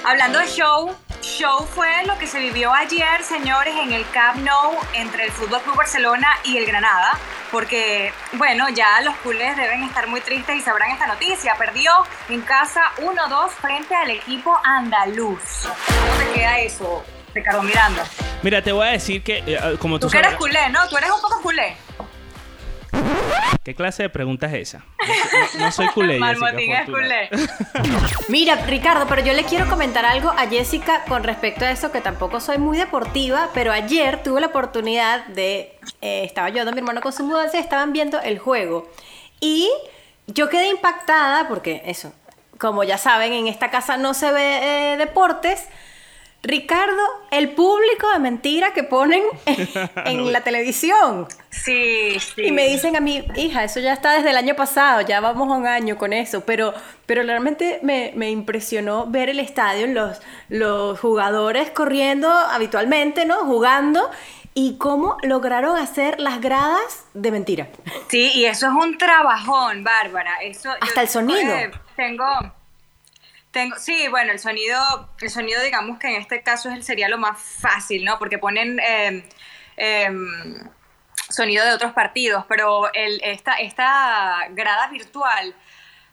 [0.04, 4.78] hablando de show, show fue lo que se vivió ayer, señores, en el Camp Nou
[4.92, 7.18] entre el Fútbol Club Barcelona y el Granada,
[7.50, 11.56] porque, bueno, ya los culés deben estar muy tristes y sabrán esta noticia.
[11.58, 11.94] Perdió
[12.28, 15.40] en casa 1-2 frente al equipo andaluz.
[15.64, 18.04] ¿Cómo te queda eso, Ricardo Miranda?
[18.42, 20.90] Mira, te voy a decir que, eh, como tú Tú que eres culé, ¿no?
[20.90, 21.78] Tú eres un poco culé.
[23.64, 24.86] ¿Qué clase de pregunta es esa?
[25.58, 27.30] No, no soy culé, Jessica culé.
[28.30, 32.02] Mira, Ricardo, pero yo le quiero comentar algo a Jessica con respecto a eso, que
[32.02, 37.02] tampoco soy muy deportiva, pero ayer tuve la oportunidad de, eh, estaba yo, mi hermano
[37.02, 38.90] con su mudanza, estaban viendo el juego.
[39.40, 39.70] Y
[40.28, 42.14] yo quedé impactada porque eso,
[42.58, 45.68] como ya saben, en esta casa no se ve eh, deportes.
[46.44, 47.02] Ricardo,
[47.32, 49.24] el público de mentira que ponen
[50.06, 51.26] en la televisión.
[51.50, 52.48] Sí, sí.
[52.48, 55.50] Y me dicen a mí, hija, eso ya está desde el año pasado, ya vamos
[55.50, 56.74] a un año con eso, pero,
[57.06, 63.38] pero realmente me, me impresionó ver el estadio, los, los jugadores corriendo habitualmente, ¿no?
[63.46, 64.10] Jugando,
[64.54, 67.70] y cómo lograron hacer las gradas de mentira.
[68.10, 70.36] Sí, y eso es un trabajón, Bárbara.
[70.42, 71.56] Eso, Hasta el sonido.
[71.56, 72.26] eh, tengo,
[73.78, 74.80] sí, bueno, el sonido,
[75.22, 78.18] el sonido, digamos que en este caso sería lo más fácil, ¿no?
[78.20, 79.24] Porque ponen eh,
[79.78, 80.70] em,
[81.30, 85.56] sonido de otros partidos, pero esta, esta grada virtual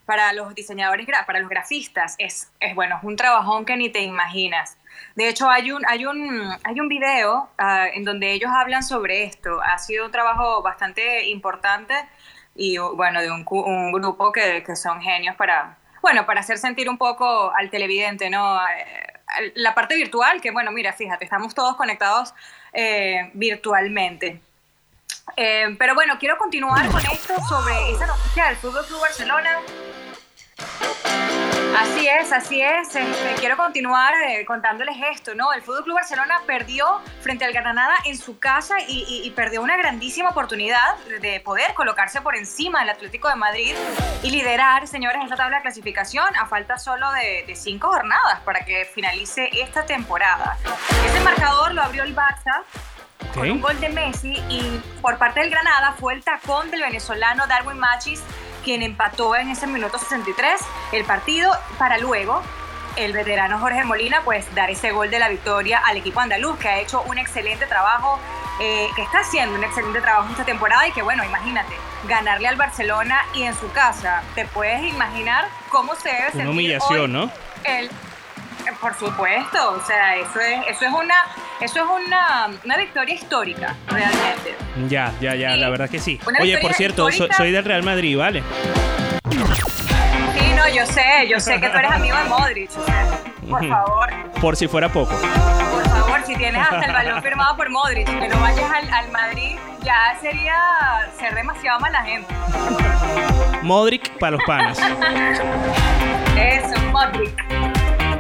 [0.07, 4.01] para los diseñadores, para los grafistas, es, es bueno, es un trabajón que ni te
[4.01, 4.77] imaginas.
[5.15, 9.25] De hecho, hay un, hay un, hay un video ah, en donde ellos hablan sobre
[9.25, 9.61] esto.
[9.63, 11.95] Ha sido un trabajo bastante importante
[12.57, 16.89] y bueno, de un, un grupo que, que son genios para, bueno, para hacer sentir
[16.89, 18.59] un poco al televidente, ¿no?
[19.55, 22.35] La parte virtual, que bueno, mira, fíjate, estamos todos conectados
[22.73, 24.41] eh, virtualmente.
[25.37, 29.61] Eh, pero bueno, quiero continuar con esto sobre esa noticia del Fútbol Club Barcelona.
[31.79, 32.95] Así es, así es.
[32.95, 35.53] Este, quiero continuar eh, contándoles esto, ¿no?
[35.53, 39.63] El Fútbol Club Barcelona perdió frente al Granada en su casa y, y- y perdió
[39.63, 43.75] una grandísima oportunidad de poder colocarse por encima del Atlético de Madrid
[44.23, 48.65] y liderar, señores, esta tabla de clasificación a falta solo de, de cinco jornadas para
[48.65, 50.59] que finalice esta temporada.
[51.07, 52.63] Ese marcador lo abrió el Barça
[53.35, 57.47] con un gol de Messi y por parte del Granada fue el tacón del venezolano
[57.47, 58.21] Darwin Machis
[58.65, 60.61] quien empató en ese minuto 63
[60.93, 62.43] el partido para luego
[62.97, 66.69] el veterano Jorge Molina pues dar ese gol de la victoria al equipo andaluz que
[66.69, 68.19] ha hecho un excelente trabajo
[68.61, 71.75] eh, que está haciendo un excelente trabajo esta temporada y que bueno imagínate
[72.09, 76.51] ganarle al Barcelona y en su casa te puedes imaginar cómo se debe sentir Una
[76.51, 77.31] humillación, hoy ¿no?
[77.65, 77.91] el
[78.81, 81.15] por supuesto, o sea, eso es, eso es una,
[81.61, 84.57] eso es una, una victoria histórica, realmente.
[84.89, 86.19] Ya, ya, ya, la verdad que sí.
[86.27, 87.37] Una Oye, por cierto, histórica.
[87.37, 88.43] soy del Real Madrid, ¿vale?
[89.31, 93.07] Sí, no, yo sé, yo sé que tú eres amigo de Modric, o sea,
[93.49, 95.13] por favor, Por si fuera poco.
[95.15, 99.11] por favor, si tienes hasta el balón firmado por Modric, que no vayas al, al
[99.11, 100.55] Madrid, ya sería
[101.19, 102.33] ser demasiado mala gente.
[103.63, 104.79] Modric para los panas.
[106.39, 107.35] Eso, Modric.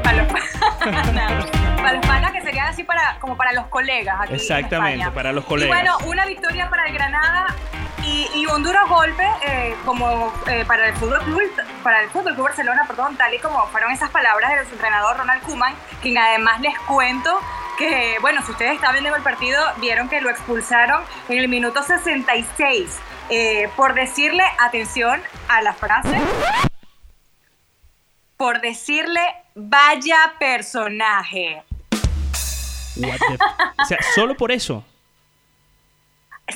[0.02, 0.32] Para los,
[1.80, 5.32] para los panas que serían así para, como para los colegas aquí en Exactamente, para
[5.32, 5.68] los Y colegas.
[5.76, 7.46] bueno, una victoria para el Granada
[8.02, 11.42] y, y un duro golpe eh, como eh, para el fútbol club
[11.82, 15.16] para el fútbol club Barcelona, perdón, tal y como fueron esas palabras de su entrenador
[15.18, 17.38] Ronald Koeman, quien además les cuento
[17.78, 21.82] que bueno, si ustedes estaban viendo el partido, vieron que lo expulsaron en el minuto
[21.82, 22.98] 66
[23.30, 26.18] eh, por decirle atención a la frase
[28.36, 29.20] por decirle
[29.68, 31.62] vaya personaje.
[32.96, 33.44] What the f-
[33.78, 34.84] O sea, solo por eso.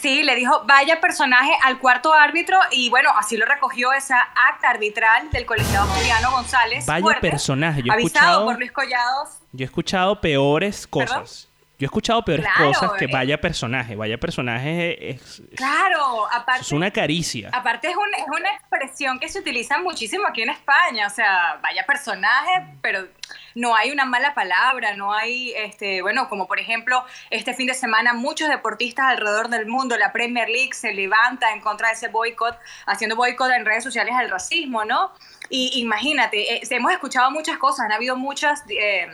[0.00, 4.18] Sí, le dijo vaya personaje al cuarto árbitro y bueno, así lo recogió esa
[4.50, 6.84] acta arbitral del colegiado Juliano González.
[6.86, 7.80] Vaya Fuerte, personaje.
[7.82, 9.28] Yo he avisado escuchado, por Luis Collados.
[9.52, 11.48] yo he escuchado peores cosas.
[11.76, 13.10] Yo he escuchado peores Claro, cosas que eh.
[13.12, 13.96] vaya personaje.
[13.96, 17.50] Vaya personaje es, es- Claro, aparte, es una caricia.
[17.52, 21.08] aparte es, un- es una expresión que se utiliza muchísimo aquí en España.
[21.08, 23.08] O sea, vaya personaje, pero
[23.56, 27.74] no hay una mala palabra, no hay, este, bueno, como por ejemplo, este fin de
[27.74, 32.06] semana muchos deportistas alrededor del mundo, la Premier League se levanta en contra de ese
[32.08, 32.56] boicot,
[32.86, 35.12] haciendo boicot en redes sociales al racismo, ¿no?
[35.50, 38.62] Y imagínate, eh, hemos escuchado muchas cosas, han habido muchas...
[38.70, 39.08] eh,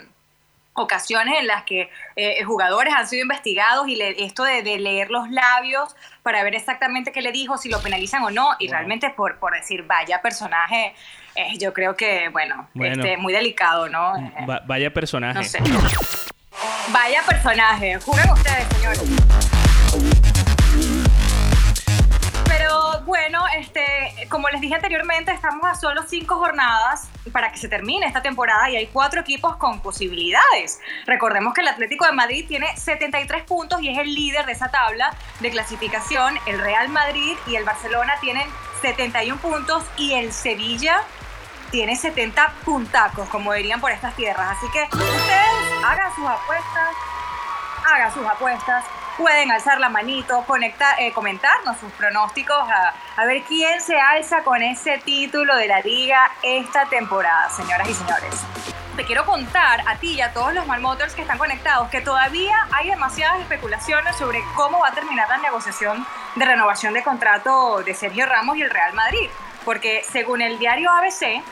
[0.73, 5.11] ocasiones en las que eh, jugadores han sido investigados y le- esto de, de leer
[5.11, 9.11] los labios para ver exactamente qué le dijo, si lo penalizan o no, y realmente
[9.11, 10.95] por, por decir, vaya personaje,
[11.35, 13.03] eh, yo creo que, bueno, Bueno.
[13.03, 14.17] este, muy delicado, ¿no?
[14.17, 15.35] Eh, Va- vaya personaje.
[15.39, 15.59] no sé.
[16.93, 19.50] Vaya personaje, juzguen ustedes, señores.
[23.05, 28.07] Bueno, este, como les dije anteriormente, estamos a solo cinco jornadas para que se termine
[28.07, 30.81] esta temporada y hay cuatro equipos con posibilidades.
[31.07, 34.71] Recordemos que el Atlético de Madrid tiene 73 puntos y es el líder de esa
[34.71, 36.39] tabla de clasificación.
[36.47, 38.47] El Real Madrid y el Barcelona tienen
[38.83, 41.03] 71 puntos y el Sevilla
[41.71, 44.57] tiene 70 puntacos, como dirían por estas tierras.
[44.57, 46.95] Así que ustedes hagan sus apuestas,
[47.93, 48.85] hagan sus apuestas,
[49.17, 54.43] pueden alzar la manito, conectar, eh, comentarnos sus pronósticos, a, a ver quién se alza
[54.43, 58.45] con ese título de la liga esta temporada, señoras y señores.
[58.97, 62.67] Te quiero contar a ti y a todos los Malmotors que están conectados que todavía
[62.73, 67.95] hay demasiadas especulaciones sobre cómo va a terminar la negociación de renovación de contrato de
[67.95, 69.31] Sergio Ramos y el Real Madrid.
[69.65, 71.43] Porque según el diario ABC,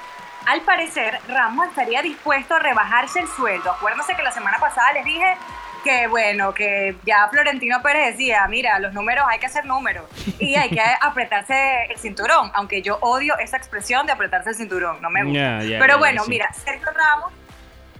[0.46, 3.70] al parecer Ramos estaría dispuesto a rebajarse el sueldo.
[3.70, 5.36] Acuérdense que la semana pasada les dije
[5.84, 10.04] que bueno, que ya Florentino Pérez decía, mira, los números hay que hacer números
[10.38, 15.00] y hay que apretarse el cinturón, aunque yo odio esa expresión de apretarse el cinturón,
[15.00, 15.58] no me gusta.
[15.78, 16.30] Pero bueno, sí.
[16.30, 17.32] mira, Sergio Ramos,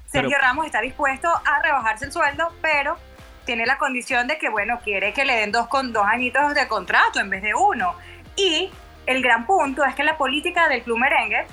[0.07, 2.97] Sergio Pero- Ramos está dispuesto a rebajarse el sueldo, pero
[3.45, 6.68] tiene la condición de que, bueno, quiere que le den dos con dos añitos de
[6.68, 7.95] contrato en vez de uno.
[8.37, 8.70] Y
[9.07, 11.47] el gran punto es que la política del club merengue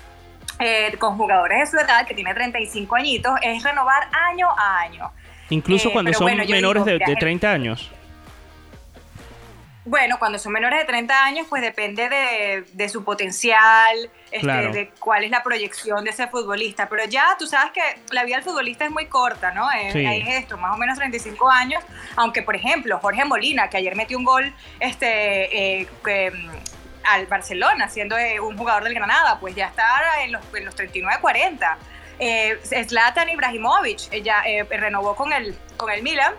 [0.59, 5.11] eh, con jugadores de su edad, que tiene 35 añitos, es renovar año a año.
[5.49, 7.91] Incluso Eh, cuando son bueno, menores digo, de, de el- 30 años.
[9.87, 13.95] bueno, cuando son menores de 30 años, pues depende de, de su potencial,
[14.31, 14.71] este, Claro.
[14.71, 16.89] de cuál es la proyección de ese futbolista.
[16.89, 17.81] Pero ya tú sabes que
[18.11, 19.69] la vida del futbolista es muy corta, ¿no?
[19.71, 20.03] Es, Sí.
[20.03, 21.83] es esto, más o menos 35 años.
[22.15, 26.49] Aunque, por ejemplo, Jorge Molina, que ayer metió un gol este, eh, que, mm,
[27.03, 30.73] al Barcelona, siendo eh, un jugador del Granada, pues ya está en los, en los
[30.73, 31.77] 39, 40.
[32.20, 32.57] Eh,
[32.88, 36.34] Zlatan Ibrahimovic ya eh, renovó con el, con el Milan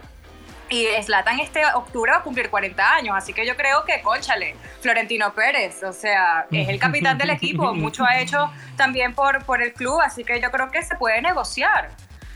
[0.68, 4.56] y Zlatan este octubre va a cumplir 40 años, así que yo creo que, conchale,
[4.80, 9.62] Florentino Pérez, o sea, es el capitán del equipo, mucho ha hecho también por, por
[9.62, 11.90] el club, así que yo creo que se puede negociar.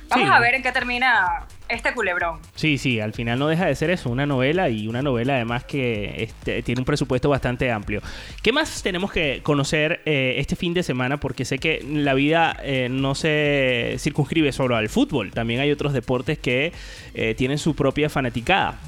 [0.09, 0.33] Vamos Sí.
[0.35, 2.39] a ver en qué termina este culebrón.
[2.55, 5.65] Sí, sí, al final no deja de ser eso, una novela y una novela además
[5.65, 8.03] que este, tiene un presupuesto bastante amplio.
[8.43, 11.19] ¿Qué más tenemos que conocer eh, este fin de semana?
[11.19, 15.93] Porque sé que la vida eh, no se circunscribe solo al fútbol, también hay otros
[15.93, 16.73] deportes que
[17.15, 18.79] eh, tienen su propia fanaticada.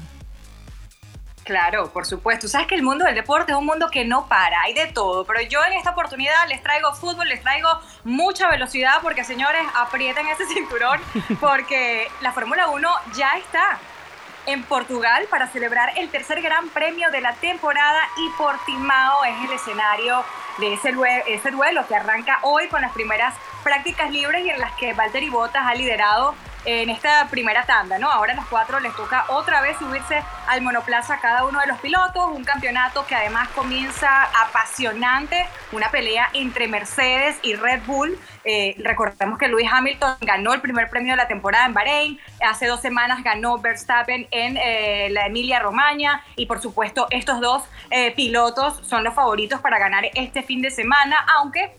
[1.43, 2.47] Claro, por supuesto.
[2.47, 5.25] Sabes que el mundo del deporte es un mundo que no para, hay de todo.
[5.25, 7.69] Pero yo en esta oportunidad les traigo fútbol, les traigo
[8.03, 11.01] mucha velocidad porque señores, aprieten ese cinturón
[11.39, 13.77] porque la Fórmula 1 ya está
[14.45, 19.53] en Portugal para celebrar el tercer gran premio de la temporada y Portimao es el
[19.53, 20.23] escenario
[20.59, 20.93] de ese,
[21.27, 23.33] ese duelo que arranca hoy con las primeras
[23.63, 26.35] prácticas libres y en las que Valtteri Bottas ha liderado
[26.65, 28.09] en esta primera tanda, ¿no?
[28.09, 31.67] Ahora a los cuatro les toca otra vez subirse al monoplaza a cada uno de
[31.67, 38.17] los pilotos, un campeonato que además comienza apasionante, una pelea entre Mercedes y Red Bull.
[38.45, 42.67] Eh, recordemos que Lewis Hamilton ganó el primer premio de la temporada en Bahrein, hace
[42.67, 48.11] dos semanas ganó Verstappen en eh, la Emilia Romagna y por supuesto estos dos eh,
[48.15, 51.71] pilotos son los favoritos para ganar este fin de semana, aunque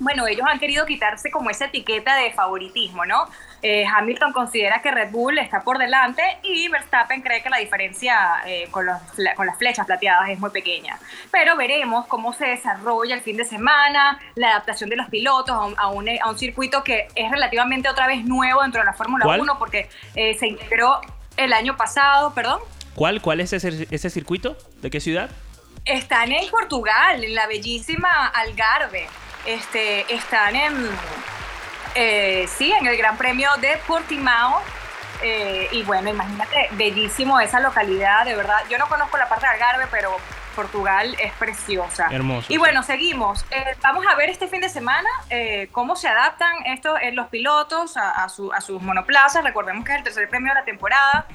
[0.00, 3.28] bueno, ellos han querido quitarse como esa etiqueta de favoritismo, ¿no?
[3.62, 8.42] Eh, Hamilton considera que Red Bull está por delante y Verstappen cree que la diferencia
[8.46, 10.98] eh, con, los fla- con las flechas plateadas es muy pequeña.
[11.32, 15.64] Pero veremos cómo se desarrolla el fin de semana, la adaptación de los pilotos a
[15.64, 18.92] un, a un- a un circuito que es relativamente otra vez nuevo dentro de la
[18.92, 19.40] Fórmula ¿Cuál?
[19.40, 21.00] 1 porque eh, se integró
[21.36, 22.60] el año pasado, perdón.
[22.94, 24.56] ¿Cuál, cuál es ese, ese circuito?
[24.80, 25.30] ¿De qué ciudad?
[25.84, 29.06] Están en Portugal, en la bellísima Algarve.
[29.48, 30.90] Este, están en,
[31.94, 34.60] eh, sí, en el Gran Premio de Portimao.
[35.22, 38.58] Eh, y bueno, imagínate, bellísimo esa localidad, de verdad.
[38.68, 40.14] Yo no conozco la parte de Algarve, pero
[40.54, 42.08] Portugal es preciosa.
[42.10, 43.44] Hermoso, Y bueno, seguimos.
[43.50, 47.28] Eh, vamos a ver este fin de semana eh, cómo se adaptan estos, eh, los
[47.28, 49.42] pilotos a, a su- a sus monoplazas.
[49.42, 51.26] Recordemos que es el tercer premio de la temporada.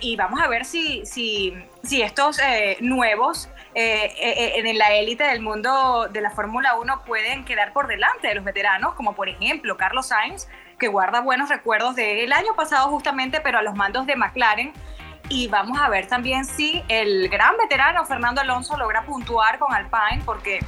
[0.00, 1.52] Y vamos a ver si, si,
[1.82, 2.38] si estos
[2.80, 3.48] nuevos
[3.78, 8.26] eh, eh, en la élite del mundo de la Fórmula 1 pueden quedar por delante
[8.26, 10.48] de los veteranos, como por ejemplo Carlos Sainz,
[10.78, 14.72] que guarda buenos recuerdos del año pasado justamente, pero a los mandos de McLaren.
[15.28, 20.22] Y vamos a ver también si el gran veterano Fernando Alonso logra puntuar con Alpine,
[20.24, 20.60] porque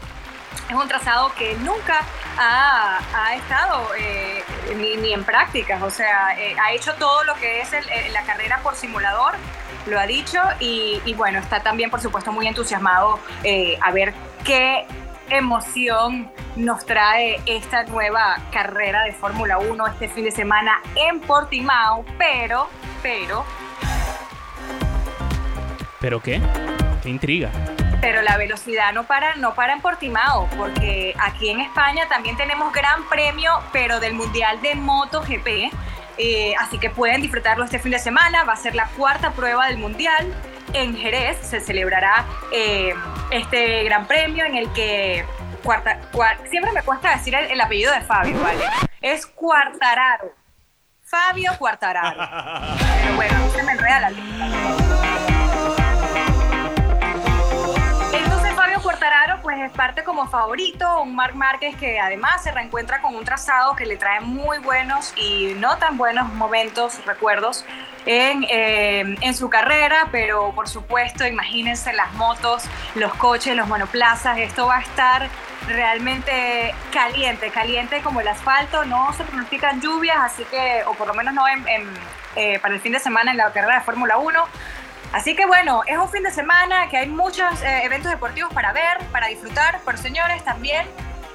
[0.68, 2.00] es un trazado que nunca
[2.38, 4.44] ha, estado eh,
[4.76, 7.82] ni, en prácticas, o sea, eh, ha hecho todo lo que es eh,
[8.12, 9.34] la carrera por simulador,
[9.86, 13.18] lo ha dicho, y, bueno, está también, por supuesto, muy entusiasmado
[13.80, 14.12] a ver
[14.44, 14.86] qué
[15.30, 22.04] emoción nos trae esta nueva carrera de Fórmula 1 este fin de semana en Portimao,
[22.18, 22.68] pero,
[23.02, 23.44] pero,
[26.00, 26.40] ¿Pero qué?
[27.02, 27.50] ¿Qué intriga?
[28.00, 32.72] Pero la velocidad no para, no para en Portimao, porque aquí en España también tenemos
[32.72, 35.72] gran premio, pero del Mundial de MotoGP.
[36.20, 38.44] Eh, así que pueden disfrutarlo este fin de semana.
[38.44, 40.32] Va a ser la cuarta prueba del Mundial.
[40.72, 42.92] En Jerez se celebrará eh,
[43.30, 45.24] este gran premio en el que
[45.62, 48.64] cuarta, cua- siempre me cuesta decir el, el apellido de Fabio, ¿vale?
[49.00, 50.32] Es Cuartararo.
[51.04, 52.18] Fabio Cuartararo.
[53.02, 55.17] Pero bueno, no se me enreda la lista.
[58.88, 63.22] Quartararo pues es parte como favorito, un Marc Márquez que además se reencuentra con un
[63.22, 67.66] trazado que le trae muy buenos y no tan buenos momentos, recuerdos
[68.06, 72.64] en, eh, en su carrera, pero por supuesto imagínense las motos,
[72.94, 75.28] los coches, los monoplazas, esto va a estar
[75.66, 81.12] realmente caliente, caliente como el asfalto, no se pronostican lluvias, así que, o por lo
[81.12, 81.44] menos no
[82.36, 84.44] eh, para el fin de semana en la carrera de Fórmula 1.
[85.12, 88.72] Así que bueno, es un fin de semana que hay muchos eh, eventos deportivos para
[88.72, 90.86] ver, para disfrutar, pero señores, también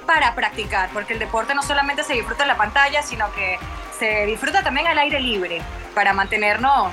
[0.06, 3.58] para practicar, porque el deporte no solamente se disfruta en la pantalla, sino que
[3.98, 5.60] se disfruta también al aire libre,
[5.94, 6.92] para mantenernos,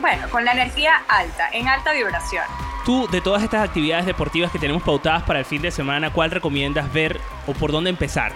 [0.00, 2.44] bueno, con la energía alta, en alta vibración.
[2.84, 6.30] Tú, de todas estas actividades deportivas que tenemos pautadas para el fin de semana, ¿cuál
[6.30, 8.32] recomiendas ver o por dónde empezar?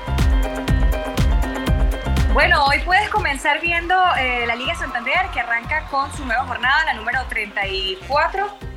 [2.33, 6.87] Bueno, hoy puedes comenzar viendo eh, la Liga Santander que arranca con su nueva jornada,
[6.87, 8.72] la número 34.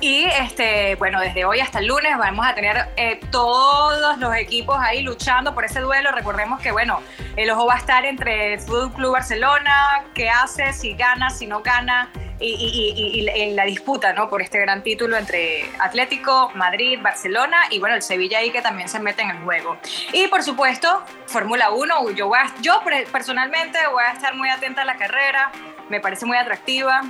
[0.00, 4.76] Y este, bueno, desde hoy hasta el lunes vamos a tener eh, todos los equipos
[4.78, 6.12] ahí luchando por ese duelo.
[6.12, 7.00] Recordemos que, bueno,
[7.36, 11.46] el ojo va a estar entre el Fútbol Club Barcelona, qué hace, si gana, si
[11.46, 14.28] no gana, y, y- y- y- la disputa, ¿no?
[14.28, 18.90] Por este gran título entre Atlético, Madrid, Barcelona y, bueno, el Sevilla ahí que también
[18.90, 19.78] se mete en el juego.
[20.12, 22.10] Y, por supuesto, Fórmula 1.
[22.10, 25.50] Yo, voy a- yo personalmente voy a estar muy atenta a la carrera.
[25.88, 27.00] Me parece muy atractiva.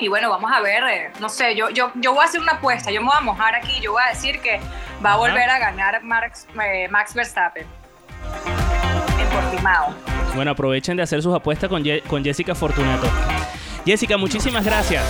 [0.00, 2.52] Y bueno, vamos a ver, eh, no sé, yo, yo, yo voy a hacer una
[2.52, 4.58] apuesta, yo me voy a mojar aquí, yo voy a decir que
[5.04, 7.66] va a volver a ganar Max, eh, Max Verstappen.
[10.34, 13.06] Bueno, aprovechen de hacer sus apuestas con, Ye- con Jessica Fortunato.
[13.84, 15.04] Jessica, muchísimas gracias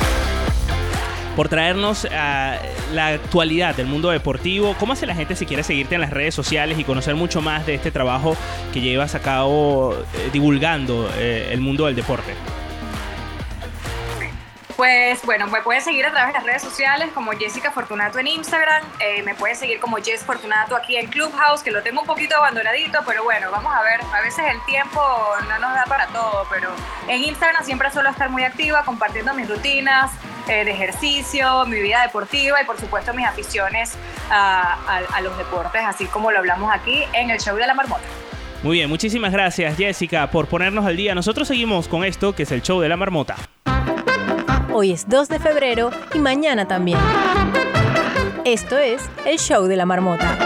[1.37, 2.59] por traernos a
[2.93, 4.75] la actualidad del mundo deportivo.
[4.81, 7.65] ¿Cómo hace la gente si quiere seguirte en las redes sociales y conocer mucho más
[7.65, 8.37] de este trabajo
[8.73, 12.35] que llevas a cabo eh, divulgando eh, el mundo del deporte?
[14.81, 18.27] Pues bueno, me pueden seguir a través de las redes sociales como Jessica Fortunato en
[18.29, 22.07] Instagram, eh, me pueden seguir como Jess Fortunato aquí en Clubhouse, que lo tengo un
[22.07, 24.99] poquito abandonadito, pero bueno, vamos a ver, a veces el tiempo
[25.51, 26.71] no nos da para todo, pero
[27.09, 30.13] en Instagram siempre suelo estar muy activa compartiendo mis rutinas
[30.49, 33.99] eh, de ejercicio, mi vida deportiva y por supuesto mis aficiones
[34.31, 37.75] a, a- a los deportes, así como lo hablamos aquí en el show de la
[37.75, 38.01] marmota.
[38.63, 41.15] Muy bien, muchísimas gracias Jessica por ponernos al día.
[41.15, 43.37] Nosotros seguimos con esto que es el show de la marmota.
[44.73, 46.99] Hoy es 2 de febrero y mañana también.
[48.45, 50.39] Esto es el show de la marmota.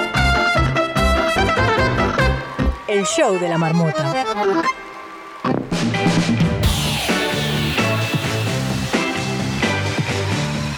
[2.88, 4.12] El show de la marmota.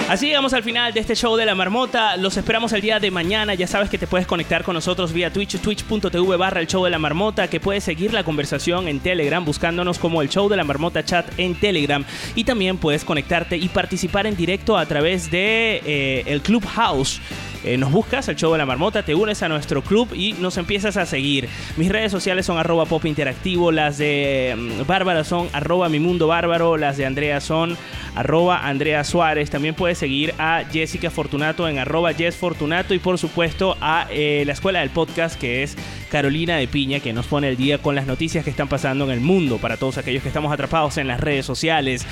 [0.08, 2.16] Así llegamos al final de este show de la marmota.
[2.16, 3.54] Los esperamos el día de mañana.
[3.54, 6.90] Ya sabes que te puedes conectar con nosotros vía Twitch, twitch.tv barra el show de
[6.90, 10.62] la marmota, que puedes seguir la conversación en Telegram buscándonos como el show de la
[10.62, 12.04] marmota chat en Telegram.
[12.36, 17.20] Y también puedes conectarte y participar en directo a través de eh, el Clubhouse.
[17.64, 20.56] Eh, nos buscas, el show de la marmota, te unes a nuestro club y nos
[20.56, 21.48] empiezas a seguir.
[21.76, 26.26] Mis redes sociales son arroba pop interactivo, las de mm, Bárbara son arroba mi mundo
[26.26, 27.76] bárbaro, las de Andrea son
[28.14, 29.50] arroba Andrea Suárez.
[29.50, 34.44] También puedes seguir a Jessica Fortunato en arroba Jess Fortunato y por supuesto a eh,
[34.46, 35.76] la escuela del podcast que es
[36.10, 39.10] Carolina de Piña que nos pone el día con las noticias que están pasando en
[39.10, 42.06] el mundo para todos aquellos que estamos atrapados en las redes sociales.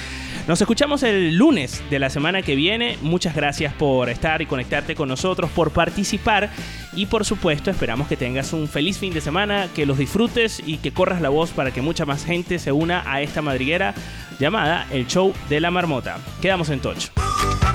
[0.46, 2.98] Nos escuchamos el lunes de la semana que viene.
[3.00, 5.08] Muchas gracias por estar y conectarte con
[5.50, 6.50] por participar
[6.94, 10.78] y por supuesto esperamos que tengas un feliz fin de semana, que los disfrutes y
[10.78, 13.94] que corras la voz para que mucha más gente se una a esta madriguera
[14.38, 16.18] llamada El Show de la Marmota.
[16.40, 17.08] Quedamos en touch.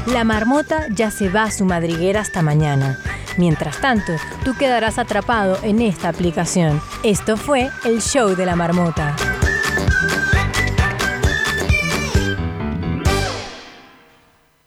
[0.08, 3.00] La marmota ya se va a su madriguera hasta mañana.
[3.38, 4.14] Mientras tanto,
[4.44, 6.82] tú quedarás atrapado en esta aplicación.
[7.04, 9.16] Esto fue el show de la marmota.